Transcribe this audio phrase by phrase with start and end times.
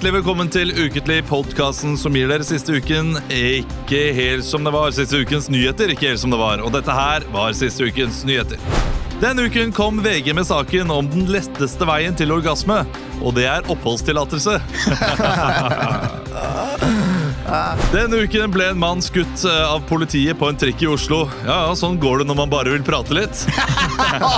[0.00, 4.94] hjertelig velkommen til Uketlig, podkasten som gir dere siste uken ikke helt som det var.
[4.96, 6.62] Siste ukens nyheter, ikke helt som det var.
[6.64, 8.56] Og dette her var siste ukens nyheter.
[9.20, 12.78] Denne uken kom VG med saken om den letteste veien til orgasme,
[13.20, 14.56] og det er oppholdstillatelse.
[17.90, 21.24] Denne uken ble en mann skutt eh, av politiet på en trikk i Oslo.
[21.42, 23.42] Ja, ja, Sånn går det når man bare vil prate litt.
[23.50, 23.64] ja,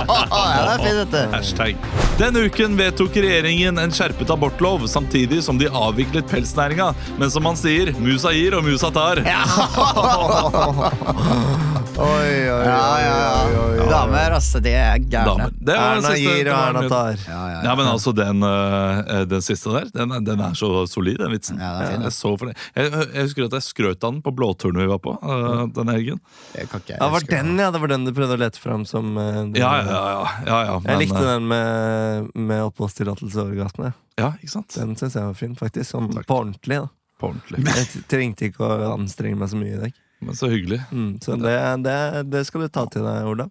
[0.09, 1.21] det er fint, dette.
[1.33, 1.73] Hashtag.
[2.17, 6.93] Denne uken vedtok regjeringen en skjerpet abortlov, samtidig som de avviklet pelsnæringa.
[7.21, 9.21] Men som man sier, musa gir og musa tar.
[12.03, 12.67] Oi, oi, oi.
[12.67, 13.85] oi, oi ja.
[13.93, 15.45] Damer, altså, de er gærne.
[15.69, 17.19] Erna gir og Erna tar.
[17.27, 21.19] Ja, ja, Ja, men altså, den, eh, den siste der, den, den er så solid,
[21.21, 21.59] den vitsen.
[21.61, 22.57] Den er jeg, er så fornøyd.
[22.75, 25.95] jeg, jeg husker at jeg skrøt av den på blåturen vi var på uh, denne
[25.97, 26.21] helgen.
[26.55, 26.65] Det
[26.97, 29.55] Ja, var den, ja, det var den du prøvde å lete fram som eh, den-
[29.61, 30.25] Ja, ja, ja.
[30.47, 33.93] ja, ja Jeg likte eh, den med, med oppholdstillatelse over gatene.
[34.19, 34.73] Ja, ikke sant?
[34.75, 35.91] Den syns jeg var fin, faktisk.
[35.95, 36.81] Sånn på ordentlig.
[36.83, 36.89] da
[37.21, 37.63] På ordentlig.
[37.65, 39.99] Jeg trengte ikke å anstrenge meg så mye i dag.
[40.27, 40.79] Men så hyggelig.
[40.91, 41.99] Mm, så det, det,
[42.31, 43.49] det skal du ta til deg, Ola.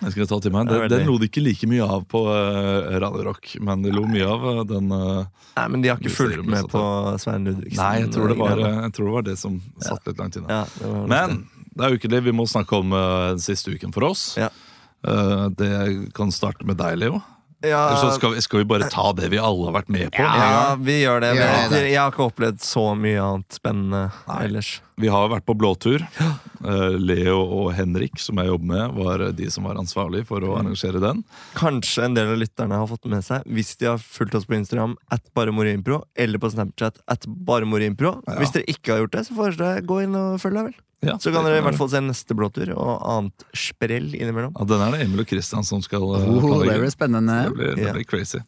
[0.00, 0.68] Det skal jeg ta til meg.
[0.68, 4.04] Den, den lo de ikke like mye av på uh, Radio Rock, men de lo
[4.10, 6.82] mye av eh, den uh, Nei, Men de har ikke fulgt det med på
[7.22, 7.80] Svein Ludvigsen.
[7.80, 10.60] Nei, jeg tror, det var, jeg tror det var det som satt litt langt inne.
[10.60, 12.20] ja, det Men det er ukentlig.
[12.26, 14.34] Vi må snakke om uh, den siste uken for oss.
[14.40, 14.50] Ja.
[15.06, 17.20] Eh, det kan starte med deg, Leo.
[17.60, 20.12] ja, Eller så skal vi, skal vi bare ta det vi alle har vært med
[20.12, 20.22] på.
[20.22, 21.34] ja, vi gjør det.
[21.38, 21.82] Men det.
[21.90, 24.40] Jeg har ikke opplevd så mye annet spennende Nei.
[24.48, 24.78] ellers.
[24.96, 26.04] Vi har vært på blåtur.
[26.64, 30.48] Eh, Leo og Henrik, som jeg jobber med, var de som var ansvarlig for Mm.
[30.48, 31.24] å arrangere den.
[31.58, 34.54] Kanskje en del av lytterne har fått med seg, hvis de har fulgt oss på
[34.54, 38.22] Instagram, at bare moriimpro, eller på Snapchat, at bare moriimpro.
[38.28, 38.38] Ja.
[38.38, 40.74] Hvis dere ikke har gjort det, så foreslår jeg gå inn og følg deg, vel.
[41.04, 44.54] Ja, Så kan dere i hvert fall se neste blåtur, og annet sprell innimellom.
[44.56, 47.42] Ja, den er det Emil og Christian som skal eh, Oh, det blir spennende.
[47.50, 47.92] Det blir, det Ja.
[47.92, 48.38] blir crazy.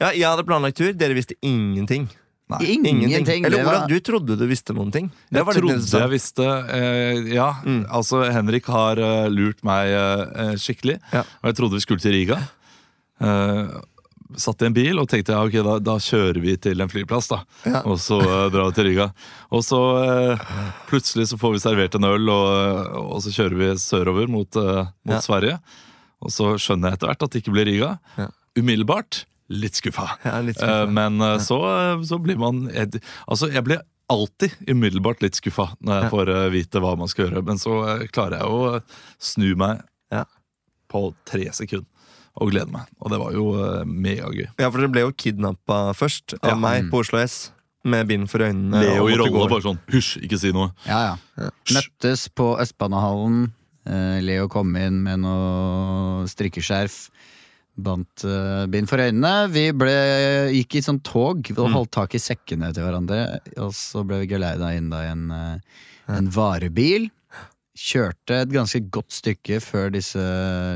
[0.00, 2.08] Ja, jeg hadde planlagt tur, dere visste ingenting.
[2.48, 2.58] Nei.
[2.78, 3.44] Ingenting.
[3.44, 5.10] Eller Olav, du trodde du visste noen ting.
[5.28, 7.82] Det Jeg trodde det jeg visste eh, Ja, Mm.
[7.90, 10.96] altså Henrik har uh, lurt meg uh, skikkelig.
[11.12, 11.26] Ja.
[11.42, 12.38] Og jeg trodde vi skulle til Riga.
[13.20, 13.80] Uh,
[14.38, 17.28] satt i en bil og tenkte ja, ok, da, da kjører vi til en flyplass.
[17.32, 17.82] da Ja.
[17.88, 18.18] Og så
[18.52, 19.10] drar vi til Riga.
[19.52, 19.80] Og så
[20.88, 25.16] plutselig så får vi servert en øl, og, og så kjører vi sørover mot, mot
[25.16, 25.20] Ja.
[25.24, 25.58] Sverige.
[26.20, 27.92] Og så skjønner jeg etter hvert at det ikke blir Riga.
[28.18, 28.28] Ja.
[28.58, 30.08] Umiddelbart litt skuffa.
[30.24, 30.90] Ja, litt skuffet.
[30.92, 31.58] men eh, så,
[31.96, 36.10] eh, så blir man jeg, Altså, jeg blir alltid umiddelbart litt skuffa når jeg Ja.
[36.10, 37.44] får vite hva man skal gjøre.
[37.44, 38.82] Men så klarer jeg å
[39.18, 39.82] snu meg
[40.12, 40.24] Ja.
[40.88, 41.86] på tre sekunder
[42.40, 42.86] og glede meg.
[43.02, 43.52] Og det var jo
[43.84, 44.46] megagøy.
[44.58, 46.54] Ja, for dere ble jo kidnappa først av Ja.
[46.56, 47.50] meg på Oslo S.
[47.84, 48.80] Med bind for øynene.
[48.82, 50.72] Leo i måtte rolle, bare sånn hysj, ikke si noe.
[50.86, 51.50] Ja, ja.
[51.72, 53.52] Møttes på Østbanehallen.
[53.86, 57.08] Eh, Leo kom inn med noe strikkeskjerf.
[57.78, 59.34] Bandt eh, for øynene.
[59.54, 59.94] Vi ble,
[60.56, 63.38] gikk i sånn tog og holdt tak i sekkene til hverandre.
[63.62, 65.84] Og så ble vi geleida inn da i en, eh,
[66.18, 67.08] en varebil.
[67.78, 70.18] Kjørte et ganske godt stykke før disse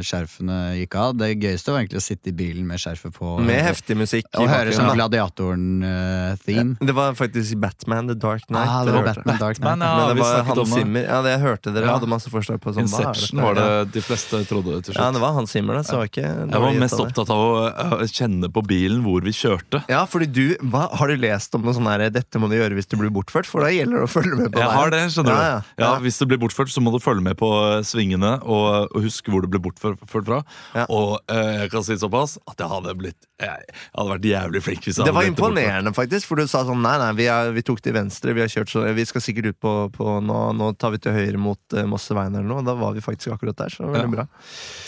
[0.07, 1.17] skjerfene gikk av.
[1.19, 3.33] Det gøyeste var egentlig å sitte i bilen med skjerfet på.
[3.43, 4.29] Med heftig musikk.
[4.39, 4.93] Og høre sånn.
[4.95, 6.77] Gladiatoren-theme.
[6.81, 8.69] Det var faktisk Batman The Dark Knight.
[8.69, 9.03] ah, det var.
[9.09, 9.79] Batman Dark Knight.
[9.79, 10.73] Batman, ja, Men det var Hans.
[10.73, 11.03] Zimmer.
[11.09, 11.97] Ja, det jeg hørte dere Ja.
[11.99, 12.73] hadde masse forslag på.
[12.73, 15.87] Sånn, Inception var det de fleste trodde til Ja, det var Hans Zimmer, det.
[15.87, 17.07] Så var ikke Jeg var mest det.
[17.07, 19.83] opptatt av å eh, kjenne på bilen hvor vi kjørte.
[19.89, 22.75] Ja, fordi du, hva, Har du lest om noe sånn her 'dette må du gjøre
[22.79, 23.47] hvis du blir bortført'?
[23.47, 24.77] For da gjelder det å følge med på Jeg veien.
[24.77, 25.43] har det, skjønner du.
[25.43, 25.99] ja, Ja, ja.
[26.01, 29.33] Hvis du blir bortført, så må du følge med på eh, svingene og, og huske
[29.33, 30.39] hvor du ble bortført fra.
[30.77, 30.85] Ja.
[30.93, 34.63] Og eh, jeg kan si såpass at jeg hadde blitt Jeg, jeg hadde vært jævlig
[34.63, 36.29] flink hvis jeg Det var imponerende, faktisk.
[36.31, 38.71] For du sa sånn nei, nei, vi, er, vi tok til venstre, vi har kjørt
[38.73, 41.85] så Vi skal sikkert ut på, på nå, nå tar vi til høyre mot uh,
[41.91, 42.65] Mosseveien eller noe.
[42.67, 44.25] Da var vi faktisk akkurat der, så det var veldig Ja.
[44.25, 44.27] bra.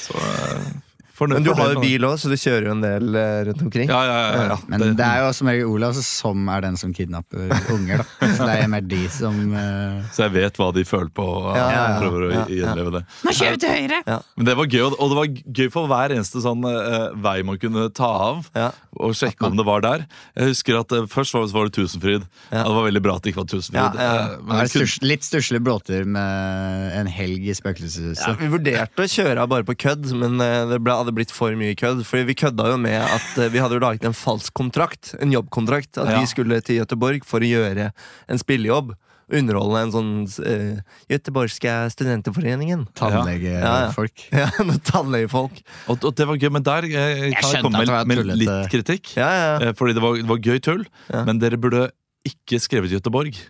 [0.05, 0.83] Så, fornøyd-
[1.21, 3.89] Men du har jo bil òg, så du kjører jo en del eh, rundt omkring.
[3.89, 4.57] Ja, ja, ja, ja.
[4.73, 8.29] Men det er jo som regel Olav som er den som kidnapper unger, da.
[8.35, 10.01] Så det er mer de som uh...
[10.15, 12.01] Så jeg vet hva de føler på, og Ja, ja, ja.
[12.03, 13.03] prøver å gjenleve det.
[13.29, 14.01] Nå kjører vi til høyre!
[14.35, 15.31] Men det var gøy, og- det var
[15.61, 18.51] gøy for hver eneste sånn uh, vei man kunne ta av.
[18.95, 20.05] Og sjekke om det var der.
[20.39, 22.27] Jeg husker at uh, Først var det, var det Tusenfryd.
[22.51, 22.65] Ja.
[22.67, 23.79] det var veldig bra at det ikke var Tusenfryd.
[23.79, 24.27] Ja, ja, ja.
[24.35, 28.39] Det men det kunne- sturs, litt stusslig blåtur med en helg i Ja, spøkelseshuset.
[28.43, 31.77] vi vurderte å kjøre av bare på kødd, men det ble, hadde blitt for mye
[31.79, 32.03] kødd.
[32.09, 35.33] Fordi vi kødda jo med at eh, vi hadde jo laget en falsk kontrakt, en
[35.37, 35.99] jobbkontrakt.
[36.01, 36.21] At Ja.
[36.25, 37.93] vi skulle til Gøteborg for å gjøre
[38.29, 38.97] en spillejobb.
[39.33, 40.09] Underholde en sånn
[40.45, 42.83] uh, Gøteborgske studenterforeningen.
[42.93, 44.27] Tannlegefolk.
[44.37, 45.63] Ja, noen tannlegefolk.
[45.89, 48.21] Og, og det var gøy, men der eh, kan jeg komme at det var med,
[48.37, 49.15] litt kritikk.
[49.17, 49.55] Ja, ja.
[49.71, 51.25] Eh, Fordi det var, det var gøy tull, Ja.
[51.25, 51.87] men dere burde
[52.29, 53.41] ikke skrevet Gøteborg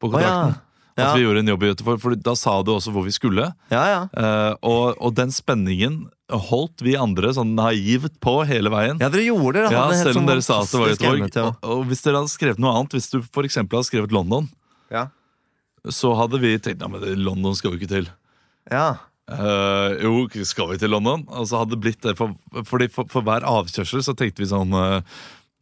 [0.00, 0.56] på kontrakten.
[0.56, 0.66] ja.
[1.00, 1.10] At Ja.
[1.16, 3.48] vi gjorde en jobb i Göteborg, for da sa du også hvor vi skulle.
[3.72, 4.00] Ja, ja.
[4.14, 9.00] Uh, og, og den spenningen holdt vi andre sånn naivt på hele veien.
[9.02, 9.72] Ja, dere gjorde det.
[9.74, 11.22] Ja, selv om sånn dere sa at det var Göteborg.
[11.24, 13.18] evne til Og, og hvis dere hadde skrevet noe annet, hvis du
[13.48, 14.48] eksempel hadde skrevet London,
[14.94, 15.08] Ja.
[15.88, 18.10] så hadde vi tenkt ja, men London skal vi ikke til.
[18.70, 18.98] Ja.
[19.30, 20.12] Uh, jo,
[20.44, 21.22] skal vi til London?
[21.30, 22.34] Og så hadde det blitt det for,
[22.66, 25.00] fordi for, for hver avkjørsel så tenkte vi sånn uh,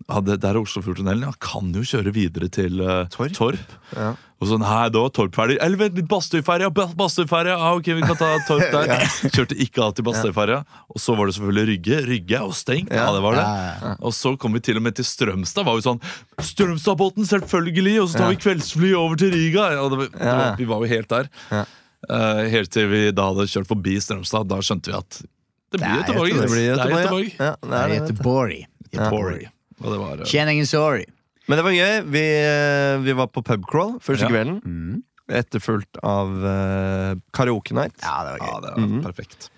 [0.08, 1.26] ja, det, Der er Oslofjordtunnelen.
[1.26, 3.32] Ja, kan jo kjøre videre til eh, Torp.
[3.36, 3.76] Torp.
[3.96, 4.14] Ja.
[4.38, 5.56] Og sånn, nei, da var Torp ferdig.
[5.60, 6.68] Eller vent litt, Bastøyferja!
[6.70, 7.56] Ba- Bastøyferja!
[7.58, 8.92] Ah, ok, vi kan ta Torp der.
[9.34, 10.60] Kjørte ikke alltid Bastøyferja.
[10.94, 11.98] Og så var det selvfølgelig Rygge.
[12.06, 12.92] Rygge er jo stengt.
[12.94, 13.16] Ja, Ja.
[13.16, 13.42] det var det.
[13.42, 15.66] Ja, ja, Og så kom vi til og med til Strømstad.
[15.66, 16.00] Var jo sånn
[16.38, 17.96] Strømstadbåten, selvfølgelig!
[18.04, 19.66] Og så tar vi kveldsfly over til Riga!
[19.74, 20.54] Ja, det, var- det var, Ja.
[20.62, 21.28] vi var jo helt der.
[21.50, 21.64] Ja.
[22.08, 24.46] Eh, helt til vi da hadde kjørt forbi Strømstad.
[24.48, 25.18] Da skjønte vi at
[25.74, 26.32] det blir er Göteborg.
[26.38, 27.34] Det blir Göteborg.
[27.34, 27.44] Ja.
[27.44, 27.98] Ja, det Det er det.
[27.98, 28.66] Göteborg.
[28.94, 29.48] Göteborg.
[29.82, 31.04] Og det var eh, Kjenn ingen sorry.
[31.48, 31.92] Men det var gøy.
[32.12, 34.32] Vi, eh, vi var på pubcrawl første Ja.
[34.32, 34.58] kvelden.
[34.64, 35.02] Mm.
[35.28, 37.96] Etterfulgt av uh, karaoke night.
[38.00, 38.60] Ja, det var Ja, gøy.
[38.64, 39.02] det var mm.
[39.04, 39.50] perfekt.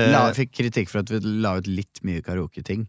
[0.00, 2.86] La, Eh, fikk kritikk for at vi la ut litt mye karaoke-ting.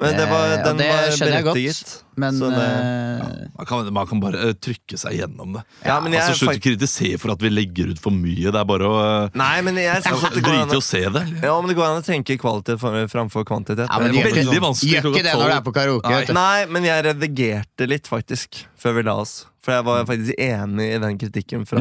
[0.00, 2.02] Men det var, Eh, den det var skjønner jeg godt.
[2.16, 5.62] Men Så det- ja, Man kan, man kan bare eh, trykke seg gjennom det.
[5.84, 8.50] Ja, men jeg altså, Slutt å kritisere for at vi legger ut for mye.
[8.52, 11.24] Det er bare å eh, Nei, men jeg drite i å se det.
[11.42, 13.88] ja, men det går an å tenke kvalitet for- framfor kvantitet.
[13.88, 15.72] ja, men det gjør er ikke- veldig vanskelig Gjør ikke det når du er på
[15.72, 16.10] karaoke.
[16.10, 16.32] Nei.
[16.32, 19.46] Nei, men jeg redigerte litt, faktisk, før vi la oss.
[19.62, 21.78] For jeg var faktisk enig i den kritikken fra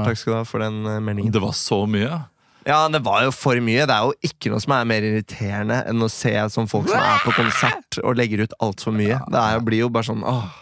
[0.00, 1.32] og- Takk skal du ha for den eh, meldingen.
[1.32, 2.26] Det var så mye.
[2.66, 3.84] Ja, det var jo for mye.
[3.86, 7.00] Det er jo ikke noe som er mer irriterende enn å se sånn folk som
[7.00, 9.18] er på konsert og legger ut altfor mye.
[9.30, 10.60] Det er, blir jo bare sånn åh.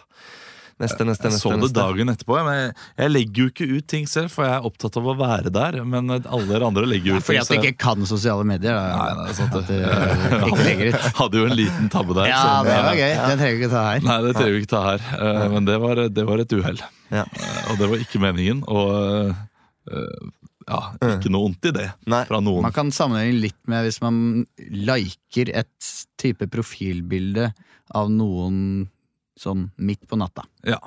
[0.81, 1.77] Neste, neste, Jeg så det neste.
[1.77, 2.35] dagen etterpå.
[2.43, 5.13] Men jeg, jeg legger jo ikke ut ting selv, for jeg er opptatt av å
[5.15, 5.77] være der.
[5.87, 7.59] Men alle andre legger ut Ja, fordi ting.
[7.61, 8.73] at du ikke kan sosiale medier.
[8.75, 8.97] Da.
[8.97, 9.79] Nei, nei, sånn At det.
[10.33, 11.07] du ikke legger ut.
[11.21, 12.27] Hadde jo en liten tabbe der.
[12.33, 13.13] Ja, så- det var gøy.
[13.15, 14.05] Den trenger vi ikke ta her.
[14.09, 15.07] Nei, det trenger vi ikke ta her.
[15.21, 16.83] Eh, Men det var, det var et uhell.
[17.13, 17.23] Ja.
[17.31, 18.63] Eh, Og det var ikke meningen.
[18.67, 19.35] Og
[19.93, 20.11] eh,
[20.67, 20.79] ja,
[21.15, 22.23] ikke noe vondt i det Nei.
[22.29, 22.61] fra noen.
[22.65, 24.17] Man kan sammenligne litt med hvis man
[24.57, 27.51] liker et type profilbilde
[27.93, 28.87] av noen
[29.39, 30.45] sånn midt på natta.
[30.67, 30.79] Ja.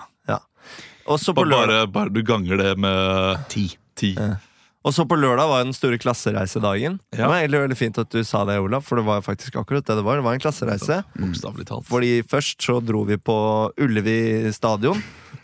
[1.07, 3.69] Og så på Bare, lørdag, bare, du ganger det med Ti.
[3.95, 4.09] ti.
[4.19, 4.41] Ja.
[4.83, 6.97] og så på lørdag var den store klassereisedagen.
[7.15, 9.87] Det var egentlig veldig fint at du sa det, Olav, for det var faktisk akkurat
[9.87, 10.19] det det var.
[10.19, 10.99] Det var en klassereise.
[11.15, 11.87] Bokstavelig talt.
[11.87, 13.37] Fordi først så dro vi på
[13.79, 14.99] Ullevi stadion,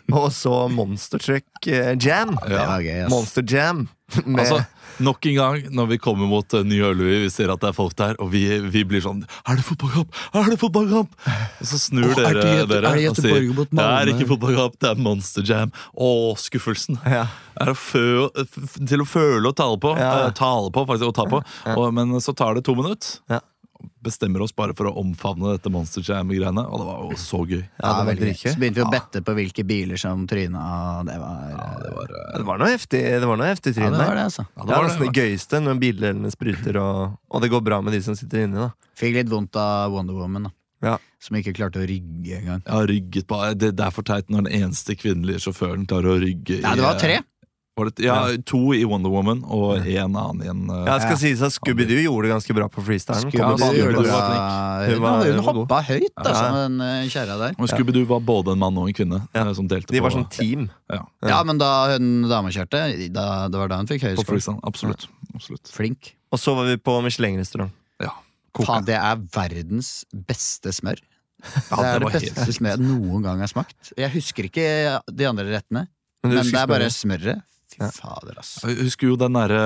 [0.19, 2.35] og så Monster Truck eh, Jam.
[2.49, 2.77] Ja.
[2.83, 3.05] gøy.
[3.11, 3.87] Monster Jam.
[4.25, 4.59] Med, Altså,
[5.01, 7.73] nok en gang, når vi kommer mot uh, Nye Ølvi, vi ser at det er
[7.73, 10.19] folk der, og vi, vi blir sånn Er det fotballkamp?!
[10.37, 11.15] Er det fotballkamp?!
[11.63, 13.87] Og så snur Åh, er dere, det Göte- dere er det og sier mot Det
[13.87, 15.73] er ikke fotballkamp, det er Monster Jam.
[15.95, 16.11] Å,
[16.43, 16.99] skuffelsen.
[17.09, 17.23] ja.
[17.63, 18.03] Er å fø,
[18.89, 19.95] til å føle og tale på.
[19.97, 20.11] Ja.
[20.27, 21.41] Eh, tale på, faktisk, og ta på.
[21.73, 23.19] Og, men så tar det to minutter.
[23.29, 23.41] Ja.
[24.03, 27.61] Bestemmer oss bare for å omfavne dette Monster Jam-greiene, og det var jo så gøy.
[27.79, 30.63] Ja, det var Så begynte vi å bette på hvilke biler som tryna.
[31.07, 31.45] Det var,
[31.83, 32.33] Det var, uh...
[32.37, 34.19] Det var noe heftig, det var noe heftig ja, tryn det var der.
[34.19, 34.45] det, altså.
[34.49, 35.13] ja, Det var nesten det.
[35.13, 38.59] det gøyeste når bildelene spruter, og, og det går bra med de som sitter inni.
[38.59, 40.55] da Fikk litt vondt av Wonder Woman, da.
[40.83, 40.97] Ja.
[41.23, 42.63] Som ikke klarte å rygge engang.
[42.67, 46.19] Ja, rygget på det, det er for teit når den eneste kvinnelige sjåføren klarer å
[46.19, 47.21] rygge Nei, det var tre.
[47.75, 48.15] Var det, ja,
[48.45, 51.21] To i Wonder Woman og en annen i en uh, Ja, skal Ja.
[51.23, 53.31] sies at Scooby-Doo gjorde det ganske bra på freestylen.
[53.33, 53.63] På plass.
[53.65, 53.95] Hun,
[54.93, 56.67] Hun var- hun hoppa høyt, altså, Ja.
[56.67, 57.55] den eh, kjerra der.
[57.57, 59.41] Og Scooby-Doo var både en mann og en kvinne Ja.
[59.47, 60.69] eh, som delte De på var sånn team.
[60.91, 64.59] ja, Ja, men da hun dama kjørte, da, det var da hun fikk høyest freestyle.
[64.63, 65.07] Absolutt.
[65.33, 65.65] absolutt.
[65.73, 66.13] Flink.
[66.31, 67.71] Og så var vi på Michelin-restaurant.
[67.99, 68.09] Ja.
[68.55, 70.99] Faen, det er verdens beste smør.
[71.71, 73.93] Ja, det er det det beste smøret jeg noen gang har smakt.
[73.97, 75.87] Jeg husker ikke de andre rettene,
[76.23, 77.41] Men men det er bare smøret?
[77.73, 77.89] Fy Ja.
[77.95, 78.59] fader, ass.
[78.63, 79.61] Jeg husker jo den derre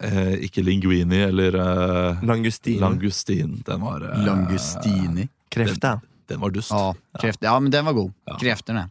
[0.00, 2.80] eh, Ikke linguini eller eh, Langustin.
[2.80, 3.56] langustin.
[3.66, 5.28] Den var eh, Langustini.
[5.52, 5.98] Kreft, ja.
[6.26, 6.72] Den var dust.
[6.74, 7.44] Å, kreft.
[7.46, 8.14] Ja, men den var god.
[8.26, 8.38] Ja.
[8.40, 8.88] Krefterne.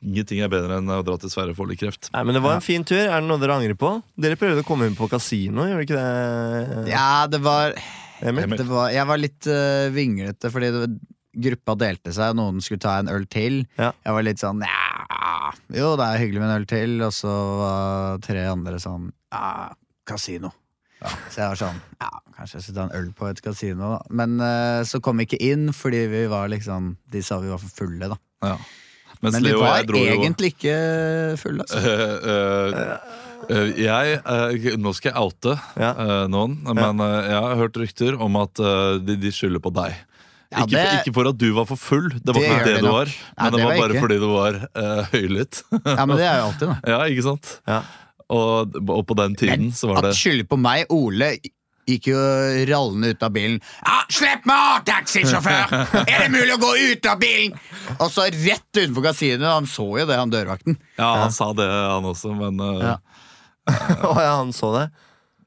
[0.00, 2.08] Ingenting er bedre enn å dra til Sverre for litt kreft.
[2.14, 3.02] Nei, men Det var en fin tur.
[3.02, 3.90] Er det noe dere angrer på?
[4.16, 5.98] Dere prøvde å komme inn på kasino, gjorde dere ikke
[6.86, 6.86] det?
[6.94, 7.74] Ja, det var,
[8.24, 8.56] Emil?
[8.56, 10.86] det var Jeg var litt uh, vinglete, fordi det,
[11.36, 13.66] gruppa delte seg, og noen skulle ta en øl til.
[13.76, 13.90] Ja.
[14.06, 14.62] Jeg var litt sånn
[15.36, 19.10] ja, Jo, det er hyggelig med en øl til, og så var tre andre sånn
[19.34, 19.74] ja,
[20.08, 20.52] kasino.
[21.04, 24.00] Så jeg var sånn Ja, kanskje jeg skal ta en øl på et kasino, da.
[24.16, 27.60] Men uh, så kom vi ikke inn fordi vi var liksom De sa vi var
[27.62, 28.18] for fulle, da.
[28.46, 28.56] Ja.
[29.24, 30.74] Men vi var dro jo egentlig ikke
[31.40, 31.94] fulle, altså.
[32.24, 32.96] Uh,
[33.52, 35.92] eh, jeg Nå skal jeg oute Ja.
[36.32, 38.60] noen, men jeg har hørt rykter om at
[39.04, 39.96] de, de skylder på deg.
[40.52, 42.80] Ja, ikke, det- ikke for at du var for full, det var Det ikke det
[42.84, 43.10] du var.
[43.10, 44.02] Nei, Men det, var var bare ikke.
[44.06, 45.62] fordi du var uh, høylytt.
[45.84, 46.76] Ja, men det er jo alltid, da.
[46.94, 47.52] ja, ikke sant?
[47.66, 47.80] Ja.
[48.30, 51.36] Og, og på den tiden så var det At skylde på meg, Ole
[51.86, 52.18] gikk jo
[52.66, 53.60] rallende ut av bilen.
[53.86, 55.74] Ja, 'Slipp meg av, taxisjåfør!
[56.02, 57.54] Er det mulig å gå ut av bilen?'
[58.00, 59.46] Og så rett utenfor kasinoet.
[59.46, 60.78] Han så jo det, han dørvakten.
[60.98, 62.96] Ja, han sa det, han også, men uh, Ja.
[64.10, 64.88] Å ja, han så det.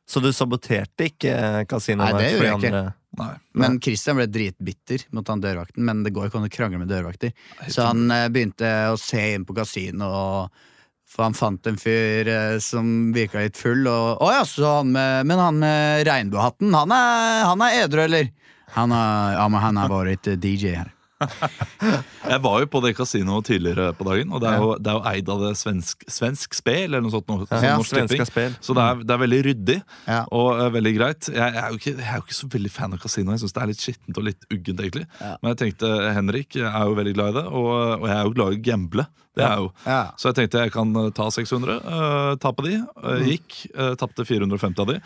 [0.07, 1.35] Så du saboterte ikke
[1.69, 2.15] kasinoet?
[2.15, 2.85] Nei, det gjorde jeg ikke.
[3.19, 3.35] Nei.
[3.59, 6.91] Men Christian ble dritbitter mot han dørvakten, men det går ikke an å krangle med
[6.91, 7.33] dørvakter.
[7.67, 10.65] Så han eh, begynte å se inn på kasinoet,
[11.09, 13.87] for han fant en fyr eh, som virka litt full.
[13.89, 18.05] Og, å ja, så han med, men han med regnbuehatten, han er, han er edru,
[18.05, 18.31] eller?
[18.75, 20.93] Han er, ja, men han har vært eh, DJ her.
[22.31, 24.97] Jeg var jo på det kasinoet tidligere på dagen, og det er jo, det er
[24.99, 27.29] jo eid av det svensk, svensk spel, eller noe sånt.
[27.31, 28.25] Noe, Ja, Tipping.
[28.29, 28.55] Spel.
[28.63, 30.21] Så det er, det er veldig ryddig Ja.
[30.35, 31.29] og uh, veldig greit.
[31.31, 33.33] Jeg, jeg, er ikke, jeg er jo ikke så veldig fan av kasino.
[33.35, 35.07] Jeg syns det er litt skittent og litt uggent, egentlig.
[35.19, 35.33] Ja.
[35.41, 38.35] Men jeg tenkte Henrik er jo veldig glad i det, og, og jeg er jo
[38.37, 39.07] glad i å gamble.
[39.39, 39.67] Det er jo.
[39.87, 39.99] Ja.
[40.19, 42.73] Så jeg tenkte jeg kan eh, ta 600, uh, ta på de.
[42.99, 44.97] Uh, gikk, uh, tapte 450 av de.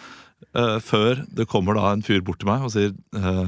[0.58, 3.46] Uh, før det kommer da en fyr bort til meg og sier eh,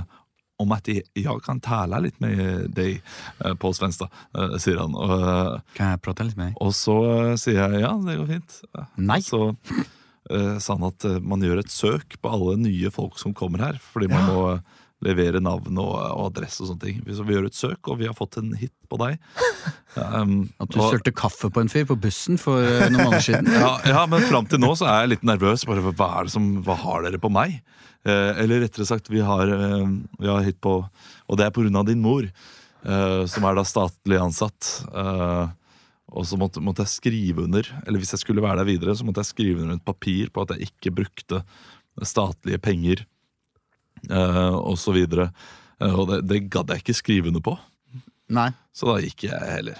[0.62, 4.06] om at jeg, jeg kan tale litt med deg eh, på svensk,
[4.38, 4.96] eh, sier han.
[4.96, 6.62] Og, eh, Kan jeg prate litt med deg?
[6.64, 8.58] og så eh, sier jeg ja, det går fint.
[9.02, 9.20] Nei.
[9.26, 13.36] Så uh, sa han at eh, man gjør et søk på alle nye folk som
[13.36, 14.64] kommer her, fordi man må eh,
[15.06, 17.02] levere navn og, og adresse og sånne ting.
[17.14, 19.20] Så vi gjør et søk, og vi har fått en hit på deg.
[19.96, 23.22] Um, At du og- sølte kaffe på en fyr på bussen for eh, noen måneder
[23.24, 23.48] siden?
[23.62, 25.64] ja, ja, men fram til nå så er jeg litt nervøs.
[25.70, 27.62] Bare, hva, er det som, hva har dere på meg?
[28.06, 29.88] Eh, eller rettere sagt, vi har, eh,
[30.20, 30.78] vi har hit på
[31.28, 34.86] Og det er av din mor, eh, som er da statlig ansatt.
[36.08, 39.04] Og så måtte, måtte jeg skrive under Eller hvis jeg skulle være der videre, så
[39.04, 41.44] måtte jeg skrive under et papir på at jeg ikke brukte
[42.04, 43.06] statlige penger,
[44.10, 45.32] og så videre.
[45.80, 47.58] Og det, det gadd jeg ikke skrive under på,
[48.30, 48.52] Nei.
[48.72, 49.80] så da gikk jeg heller.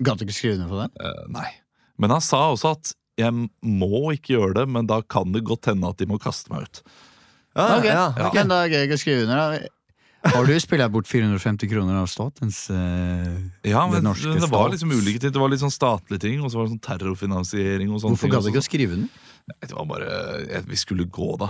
[0.00, 1.12] Gadd du ikke skrive under på det?
[1.28, 1.50] Nei.
[1.98, 5.66] Men han sa også at jeg må ikke gjøre det, men da kan det godt
[5.66, 6.82] hende at de må kaste meg ut.
[7.56, 8.30] Ja, Ok, ja, ja.
[8.34, 9.36] Men da jeg å skrive under.
[9.36, 9.74] da.
[10.34, 13.38] Har du spilt bort 450 kroner av statens eh,
[13.70, 14.72] Ja, men det, norske det var stat.
[14.74, 15.30] liksom ulike ting.
[15.32, 18.26] Det var litt sånn statlige ting, og så var det sånn terrorfinansiering og sånne Hvorfor
[18.26, 18.34] ting.
[18.34, 18.98] gadd du ikke å skrive?
[18.98, 19.08] Nei,
[19.62, 20.08] Det var bare
[20.50, 21.46] jeg, Vi skulle gå, da.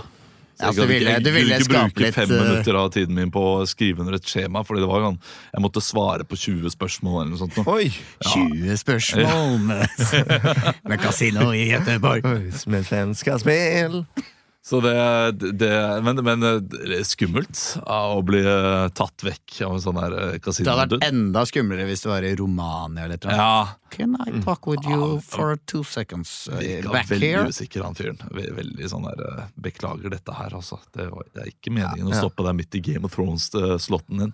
[0.59, 2.31] Så Ja, jeg så du ville- ikke, du jeg ville ikke skape bruke litt, fem
[2.31, 5.19] eh, minutter av tiden min på å skrive under et skjema, Fordi det var sånn
[5.53, 7.55] Jeg måtte svare på 20 spørsmål eller noe sånt.
[7.57, 7.65] nå.
[7.73, 7.89] Oi!
[8.21, 9.87] 20 spørsmål med,
[10.89, 12.23] med kasino i Göteborg.
[12.25, 14.05] Oi, Med svenska spel.
[14.69, 14.93] Så det,
[15.57, 15.69] det
[16.05, 17.57] men, men det er skummelt
[17.89, 20.67] å bli eh, tatt vekk av en sånn her kasino.
[20.67, 23.37] Det hadde vært enda skumlere hvis det var i Romania eller noe.
[23.39, 23.55] Ja,
[23.89, 27.47] Can I talk with you Ja, for two seconds Virka back veldig here?
[27.49, 28.19] usikker, han fyren.
[28.29, 30.77] Veldig sånn der eh, Beklager dette her, altså.
[30.93, 32.19] Det, var, det er ikke meningen å Ja.
[32.21, 34.33] stoppe deg midt i Game of Thrones-slotten din.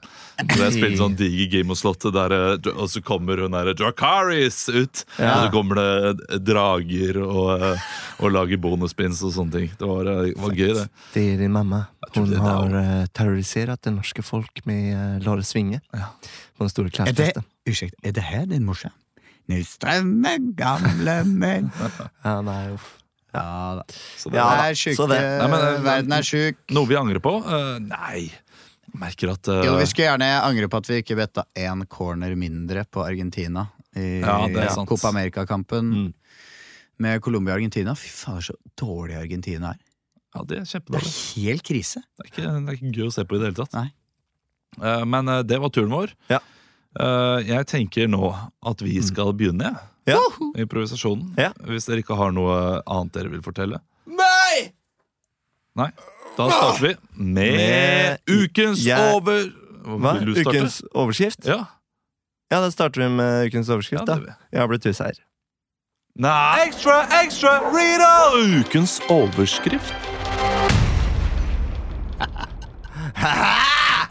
[0.51, 3.77] Så jeg spiller sånn diger Game of Slott, der, eh, og så kommer hun derre
[3.79, 5.05] Dracaris ut!
[5.15, 7.87] Og så kommer det drager og, eh,
[8.19, 9.71] og lager bonuspins og sånne ting.
[9.79, 10.85] Det var, eh, var gøy, det.
[11.13, 11.83] Det er din mamma.
[12.15, 15.81] Hun det det har det eh, terrorisert det norske folk med uh, La det svinge
[15.93, 16.11] Ja.
[16.57, 17.43] på den store klassefesten.
[17.67, 18.89] Unnskyld, er det her din morse?
[19.47, 21.67] Nu strømmer gamle menn
[22.25, 22.95] Ja, nei, uff.
[23.35, 23.83] Ja da.
[24.17, 24.65] Så det Ja, da.
[24.69, 26.55] Er sjuke, så det- Nei, men, eh, verden er sjuk.
[26.71, 27.33] noe vi angrer på.
[27.45, 28.29] Uh, nei.
[28.95, 29.59] Merker at uh...
[29.67, 33.65] Jo, vi skulle gjerne angre på at vi ikke betta én corner mindre på Argentina
[33.95, 34.87] i Ja, det er sant.
[34.87, 36.13] Copa America-kampen Mm.
[37.03, 37.91] med Colombia og Argentina.
[37.99, 39.81] Fy faen, så dårlig Argentina er.
[40.35, 42.01] Ja, det er Det er helt krise.
[42.17, 43.73] Det er, ikke, det er ikke gøy å se på i det hele tatt.
[43.77, 43.87] Nei.
[44.83, 46.11] Eh, men eh, det var turen vår.
[46.29, 46.41] Ja.
[46.99, 48.33] Eh, jeg tenker nå
[48.67, 49.71] at vi skal begynne
[50.07, 50.19] Ja.
[50.59, 51.31] improvisasjonen.
[51.39, 51.53] Ja.
[51.65, 53.79] Hvis dere ikke har noe annet dere vil fortelle.
[54.05, 54.71] Nei!
[55.75, 55.89] Nei,
[56.37, 59.47] Da starter vi med, Med- ukens Jeg- over...
[59.85, 60.13] Hva?
[60.19, 60.57] Vil du starte?
[60.59, 61.45] Ukens overskrift?
[61.47, 61.61] Ja,
[62.51, 64.07] Ja, da starter vi med ukens overskrift.
[64.07, 64.35] Ja, da.
[64.51, 65.17] Jeg har blitt huseier.
[66.15, 68.11] Nei, ekstra, ekstra, Rita!
[68.61, 70.04] Ukens overskrift.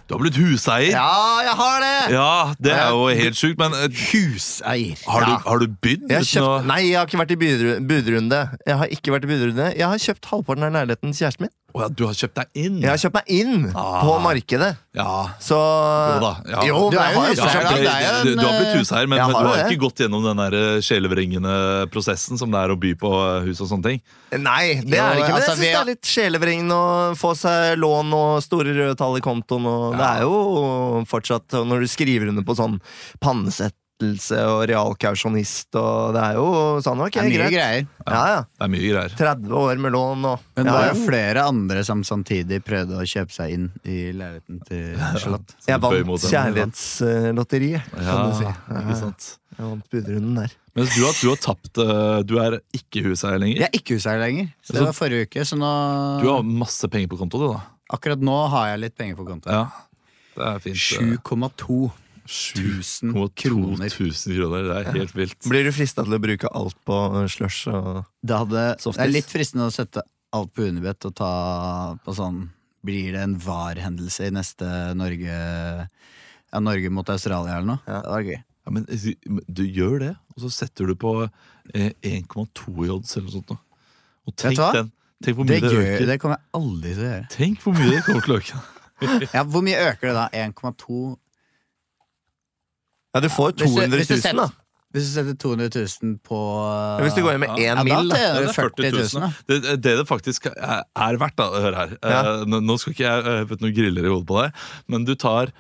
[0.05, 0.91] Du har blitt huseier.
[0.93, 1.93] Ja, jeg har det!
[2.13, 2.31] Ja,
[2.61, 5.01] det er jo helt sjukt, men eh, Huseier.
[5.09, 5.27] har Ja.
[5.31, 6.05] du, har du bydd?
[6.13, 7.39] Jeg kjøpt, nei, jeg har ikke vært i
[7.89, 8.41] budrunde.
[8.67, 11.55] Jeg har ikke vært i budrunde Jeg har kjøpt halvparten av leiligheten til kjæresten min.
[11.75, 12.77] Ja, du har kjøpt deg inn?
[12.85, 14.01] Jeg har kjøpt meg inn Ah.
[14.07, 14.77] på markedet.
[14.95, 16.31] Ja, Så jo da.
[16.47, 16.61] Ja.
[16.69, 19.65] Jo, Du er jo huseier, du, du har blitt eh, huseier, men, men du har
[19.67, 21.55] ikke gått gjennom den der eh, sjelevrengende
[21.91, 24.03] prosessen som det er å by på eh, hus og sånne ting.
[24.39, 25.35] Nei, det Jo, er det ikke.
[25.35, 28.95] Men altså, jeg syns det er litt sjelevrengende å få seg lån og store røde
[29.03, 29.67] tall i kontoen.
[29.67, 32.79] Og Det er jo fortsatt Når du skriver under på sånn
[33.23, 36.47] pannesett splittelse og realkausjonist og Det er jo
[36.83, 37.55] sånn, ok, Det er mye greit.
[37.55, 37.87] greier.
[38.07, 38.41] Ja, ja.
[38.43, 39.15] Det er mye greier.
[39.17, 40.93] 30 år med lån og Men det ja, var ja.
[40.95, 45.55] jo flere andre som samtidig prøvde å kjøpe seg inn i leiligheten til Charlotte.
[45.69, 48.51] Jeg vant kjærlighetslotteriet, kan Ja, du si.
[48.83, 49.31] ikke sant.
[49.55, 50.55] Jeg vant budrunden der.
[50.75, 53.61] Mens du har, du har tapt eh, Du er ikke huseier lenger.
[53.63, 54.49] Jeg er ikke huseier lenger.
[54.67, 55.71] Så det var forrige uke, så nå
[56.21, 57.61] Du har masse penger på konto, du, da.
[57.95, 59.53] Akkurat nå har jeg litt penger på konto.
[59.55, 59.69] Ja,
[60.35, 60.83] det er fint.
[60.99, 61.93] eh, 7,2
[62.27, 63.87] 7,2 kroner.
[63.91, 64.63] 1000 kroner.
[64.69, 65.39] Det er helt vilt.
[65.51, 66.99] Blir du frista til å bruke alt på
[67.33, 68.99] slush og Det, hadde, Softis.
[69.01, 70.03] det er litt fristende å sette
[70.35, 71.33] alt på Unibet og ta
[72.05, 72.47] på sånn
[72.85, 74.67] Blir det en VAR-hendelse i neste
[74.99, 75.37] Norge
[76.53, 77.81] Ja, Norge mot Australia eller noe?
[77.89, 78.01] Ja.
[78.05, 78.41] Det var gøy.
[78.65, 79.07] Ja, men eh,
[79.49, 81.15] du gjør det, og så setter du på
[81.75, 83.51] eh, 1,2 i odds eller noe sånt.
[83.51, 83.59] nå.
[84.29, 84.71] Og tenk du hva?
[84.79, 84.93] den.
[85.25, 86.07] Tenk hvor Det, mye det, det øker.
[86.13, 87.27] det kommer jeg aldri til å gjøre.
[87.35, 88.63] Tenk hvor mye det kommer til å øke.
[89.35, 90.25] Ja, Hvor mye øker det da?
[90.47, 90.99] 1,2
[93.15, 94.49] Ja, du får Hvis du- hvis du 000, setter- da.
[94.95, 95.71] Hvis du setter 200
[96.03, 96.39] 000 på
[97.03, 98.17] Hvis du går inn med Ja, én ja, mil, da.
[98.19, 99.21] Ja, det er 40 000.
[99.23, 99.31] da.
[99.49, 102.21] Det, det det faktisk er, er verdt, da, hør her Ja.
[102.43, 104.53] Eh, nå, skal ikke jeg uh, putte noen griller i hodet på deg,
[104.89, 105.51] men du tar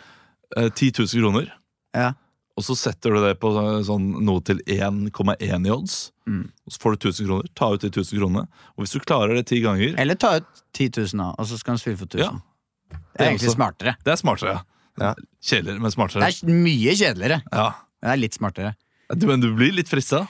[0.56, 1.48] eh, 10 000 kroner,
[1.94, 2.12] Ja.
[2.56, 6.12] og så setter du det på eh, sånn, noe til 1,1 i odds.
[6.30, 6.44] Mm.
[6.66, 7.48] Og så får du 1000 kroner.
[7.58, 8.46] Ta ut de 1000 kronene.
[8.78, 11.58] Og hvis du klarer det ti ganger Eller ta ut 10 000, da, og så
[11.58, 12.22] skal han spille for 1000.
[12.22, 13.56] Ja, det er egentlig også.
[13.58, 13.96] smartere.
[14.04, 14.62] Det er smartere, ja.
[15.00, 15.14] Ja.
[15.42, 16.28] Kjedeligere, men smartere.
[16.30, 17.68] Det er mye kjedeligere, Ja.
[18.00, 18.74] men det er litt smartere.
[19.14, 20.26] Du, men du blir litt frista.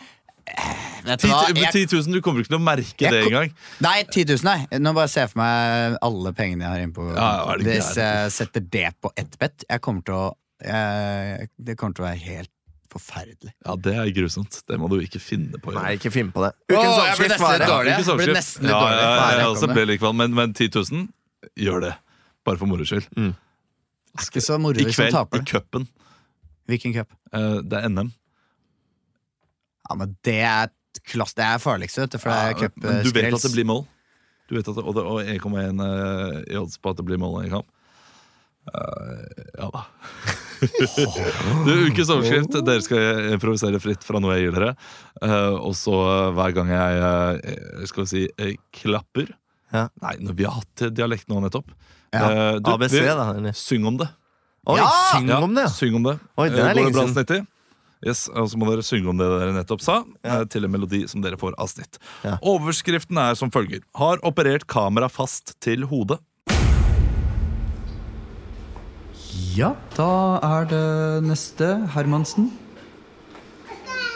[1.05, 1.43] Vet du 10 hva?
[1.49, 3.53] 000, Jeg- 10 000, du kommer ikke til å merke Jeg det engang.
[3.81, 4.79] Nei, 10 000, nei.
[4.81, 7.07] Nå bare ser jeg for meg alle pengene jeg har inne på.
[7.15, 11.95] Ja, Hvis jeg setter det på ett bet, jeg kommer til å jeg, Det kommer
[11.95, 12.51] til å være helt
[12.95, 13.53] forferdelig.
[13.67, 14.63] Ja, Det er grusomt.
[14.69, 15.73] Det må du ikke finne på.
[15.75, 16.53] Nei, ikke finn på det.
[16.71, 17.69] Ukens jeg overskrift var det.
[17.69, 17.91] dårlig.
[17.99, 19.01] Jeg ble nesten litt dårlig.
[19.01, 21.09] Ja, ja, ja, jeg jeg ble likevel, men, men 10 000,
[21.59, 21.95] gjør det.
[22.47, 23.09] Bare for moro skyld.
[24.15, 25.51] Det er ikke så moro I hvis man kveld, taper i det.
[25.51, 25.89] cupen.
[26.71, 27.11] Hvilken cup?
[27.35, 28.13] eh, det er NM.
[29.89, 30.71] Ja, men det er
[31.05, 33.67] klass, det er farligste, vet du, for det er men du vet at det blir
[33.69, 33.83] mål.
[34.49, 37.21] Du vet at det, og, det, og 1,1 eh, i odds på at det blir
[37.21, 37.71] mål i en kamp.
[38.73, 39.83] Eh, ja da.
[41.67, 42.57] du, ukens overskrift.
[42.65, 44.71] Dere skal improvisere fritt fra noe jeg gir dere.
[45.21, 49.35] Eh, og så eh, hver gang jeg eh, skal vi si eh, klapper
[49.75, 49.89] Ja.
[50.05, 51.73] Nei, når vi har hatt dialekt nå nettopp.
[52.15, 52.29] Ja.
[52.31, 53.31] Eh, du, ABC, vi- da.
[53.35, 53.53] eller?
[53.59, 54.09] Syng om det.
[54.67, 54.91] Oi, Ja!
[55.13, 55.73] syng om det, ja.
[55.75, 56.15] Syng om det.
[56.39, 57.47] Oi, det er Eh, lenge siden.
[58.05, 60.41] Yes, og så må dere synge om det dere nettopp sa, Ja.
[60.41, 61.99] eh, til en melodi som dere får av snitt.
[62.23, 62.37] Ja.
[62.43, 63.81] Overskriften er som følger.
[63.97, 66.19] Har operert kamera fast til hodet.
[69.57, 71.89] Ja, da er det neste.
[71.95, 72.51] Hermansen.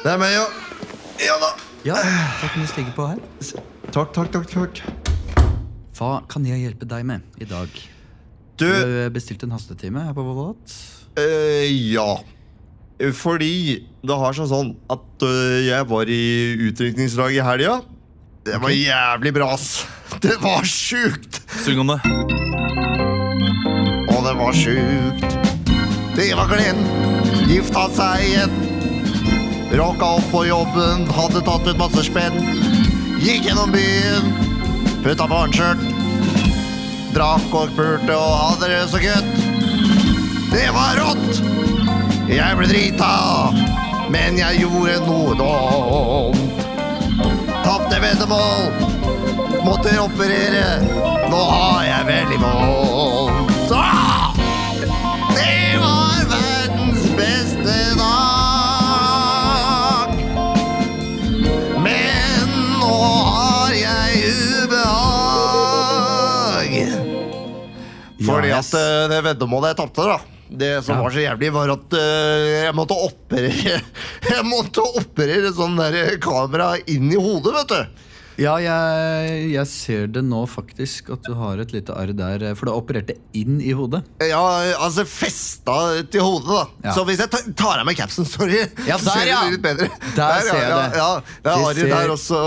[0.05, 0.46] Det er meg, ja.
[1.25, 1.51] Ja da.
[1.85, 3.20] Ja, Takk for at du på her.
[3.90, 4.49] Takk, takk, takk.
[4.51, 4.83] takk.
[5.99, 7.68] Hva kan jeg hjelpe deg med i dag?
[8.59, 10.75] Du, Du har bestilt en hastetime her på Volvat.
[11.18, 12.18] Uh, ja.
[13.14, 16.23] Fordi det har seg sånn at uh, jeg var i
[16.68, 17.79] utdrikningslag i helga.
[18.49, 19.85] Det var jævlig bra, ass.
[20.25, 21.42] Det var sjukt.
[21.62, 22.01] Syng om det.
[24.09, 25.37] Og det var sjukt.
[26.16, 26.81] Det var Glenn.
[27.47, 28.57] Gifta seg igjen.
[29.79, 32.40] Rocka opp på jobben, hadde tatt ut masse spenn.
[33.21, 34.33] Gikk gjennom byen,
[35.05, 35.97] putta på en skjørt.
[37.18, 39.38] Drakk og pulte og hadde det så godt.
[40.52, 41.40] Det var rått.
[42.31, 43.09] Jeg ble drita,
[44.14, 46.62] men jeg gjorde noe dumt.
[47.64, 48.70] Tapte veddemål,
[49.66, 50.78] måtte operere.
[51.26, 53.47] Nå har jeg veldig vondt.
[68.29, 71.03] Fordi at uh, det veddemålet jeg tapte, da det som Ja.
[71.05, 73.81] var så jævlig, var at uh, jeg måtte operere
[74.33, 78.05] Jeg måtte operere sånn der kamera inn i hodet, vet du.
[78.38, 82.45] Ja, jeg, jeg ser det nå faktisk, at du har et lite arr der.
[82.55, 84.05] For du det inn i hodet.
[84.23, 84.38] Ja,
[84.79, 85.75] altså festa
[86.07, 86.62] til hodet, da.
[86.87, 86.95] Ja.
[86.95, 89.41] Så hvis jeg tar av meg capsen, sorry, Ja, så der, ser ja.
[89.43, 89.91] det litt bedre.
[90.14, 90.87] Der ser jeg det.
[91.03, 91.11] Ja, ja,
[91.43, 92.45] det er arret der, og så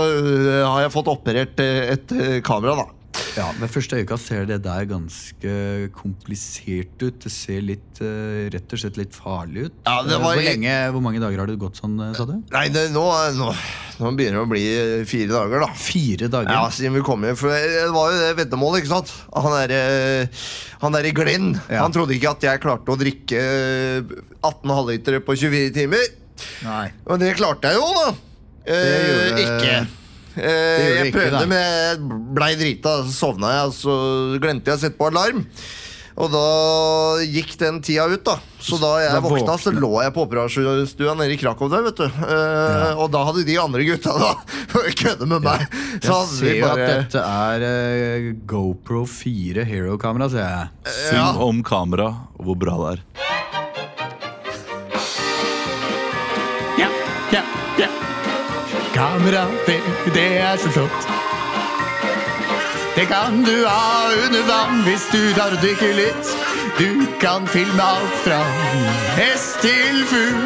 [0.64, 3.01] har jeg fått operert eh, et eh, kamera, da.
[3.32, 5.52] Ja, Ved første øyekast ser det der ganske
[5.96, 7.20] komplisert ut.
[7.24, 9.72] Det ser litt, eh, rett og slett litt farlig ut.
[9.86, 12.26] Ja, det Eh, var- hvor, lenge, hvor mange dager har det gått sånn, eh, sa
[12.26, 12.42] du?
[12.52, 13.00] Nei, det, nå,
[13.38, 13.54] nå,
[14.00, 14.64] nå begynner det å bli
[15.00, 15.72] eh, fire dager, da.
[15.72, 16.50] Fire dager.
[16.52, 17.34] Ja, siden vi kom hjem.
[17.40, 19.12] For det var jo det veddemålet, ikke sant?
[19.32, 20.28] Han derre
[20.82, 21.82] han der Glenn Ja.
[21.84, 24.04] Han trodde ikke at jeg klarte å drikke
[24.44, 26.04] 18 halvlitere på 24 timer.
[26.64, 26.92] Nei.
[27.08, 28.14] Men det klarte jeg jo, da.
[28.66, 29.88] Eh, gjorde- ikke.
[30.36, 33.96] Eh, jeg prøvde, ikke, men jeg blei drita, så sovna jeg, og så
[34.42, 35.46] glemte jeg å sette på alarm.
[36.12, 36.40] Og da
[37.24, 38.34] gikk den tida ut, da.
[38.60, 42.02] Så da jeg Da våkna, så lå jeg på operasjonsstua nede i Krakow der, vet
[42.02, 42.04] du.
[42.04, 44.34] Eh, Og da hadde de andre gutta da
[45.02, 45.64] kødde med meg.
[46.04, 50.68] Så Jeg ser jo bare at dette er uh, GoPro 4 Hero-kamera, ser jeg.
[51.08, 51.30] Syng Ja.
[51.48, 53.04] om kamera og hvor bra det er.
[58.94, 59.80] Kamera, det,
[60.14, 61.08] det er så flott.
[62.96, 66.32] Det kan du ha under vann hvis du tar og dykker litt.
[66.76, 68.40] Du kan filme alt fra
[69.16, 70.44] hest til fugl.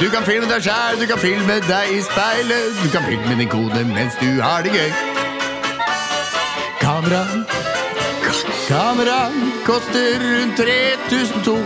[0.00, 2.76] Du kan filme deg sjæl, du kan filme deg i speilet.
[2.82, 4.92] Du kan filme din kone mens du har det gøy.
[6.84, 7.24] Kamera,
[8.68, 9.18] kamera
[9.64, 11.56] koster rundt 3002.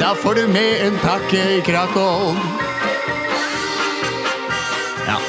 [0.00, 2.65] Da får du med en pakke i Krakow.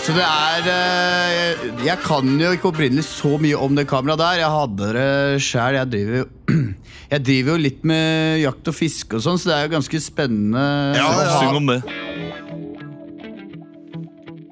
[0.07, 4.37] Så det er jeg, Jeg kan jo ikke opprinnelig så mye om det kameraet der.
[4.39, 5.75] Jeg hadde det sjæl.
[5.75, 6.27] Jeg driver jo
[7.11, 9.99] Jeg driver jo litt med jakt og fiske og sånn, så det er jo ganske
[10.03, 10.63] spennende.
[10.95, 11.35] Ja, ja.
[11.41, 11.81] Syng om det.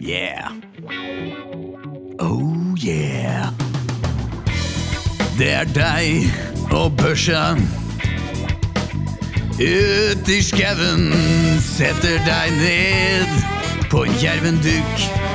[0.03, 0.51] Yeah.
[2.19, 3.47] Oh yeah.
[5.39, 6.27] Det er deg
[6.75, 7.55] og børsa.
[9.55, 11.07] Ut i skauen,
[11.63, 13.39] setter deg ned
[13.91, 15.34] på en jervenduk.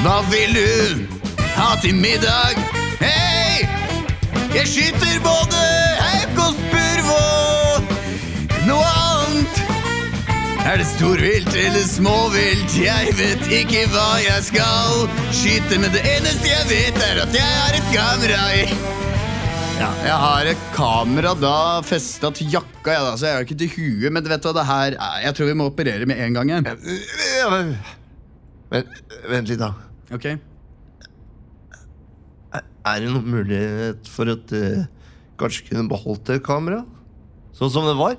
[0.00, 1.16] Hva vil du
[1.58, 2.56] ha til middag?
[3.02, 3.66] Hei!
[4.54, 5.64] Jeg skyter både
[6.00, 7.90] hauk og spurv og
[8.64, 9.60] noe annet.
[10.64, 12.78] Er det storvilt eller småvilt?
[12.80, 15.04] Jeg vet ikke hva jeg skal
[15.36, 18.64] skyte, men det eneste jeg vet, er at jeg har et kamera i
[19.80, 23.60] ja, Jeg har et kamera da festa til jakka, ja, da, så jeg har ikke
[23.66, 24.08] til huet.
[24.16, 25.20] Men vet du hva det her er?
[25.26, 26.56] Jeg tror vi må operere med en gang.
[26.56, 27.52] Ja,
[28.70, 28.84] Men,
[29.28, 29.72] vent litt, da.
[30.14, 30.26] Ok?
[32.54, 34.86] Er- det noen mulighet for at du
[35.38, 36.88] kanskje kunne beholdt det kameraet?
[37.54, 38.16] Sånn som det var?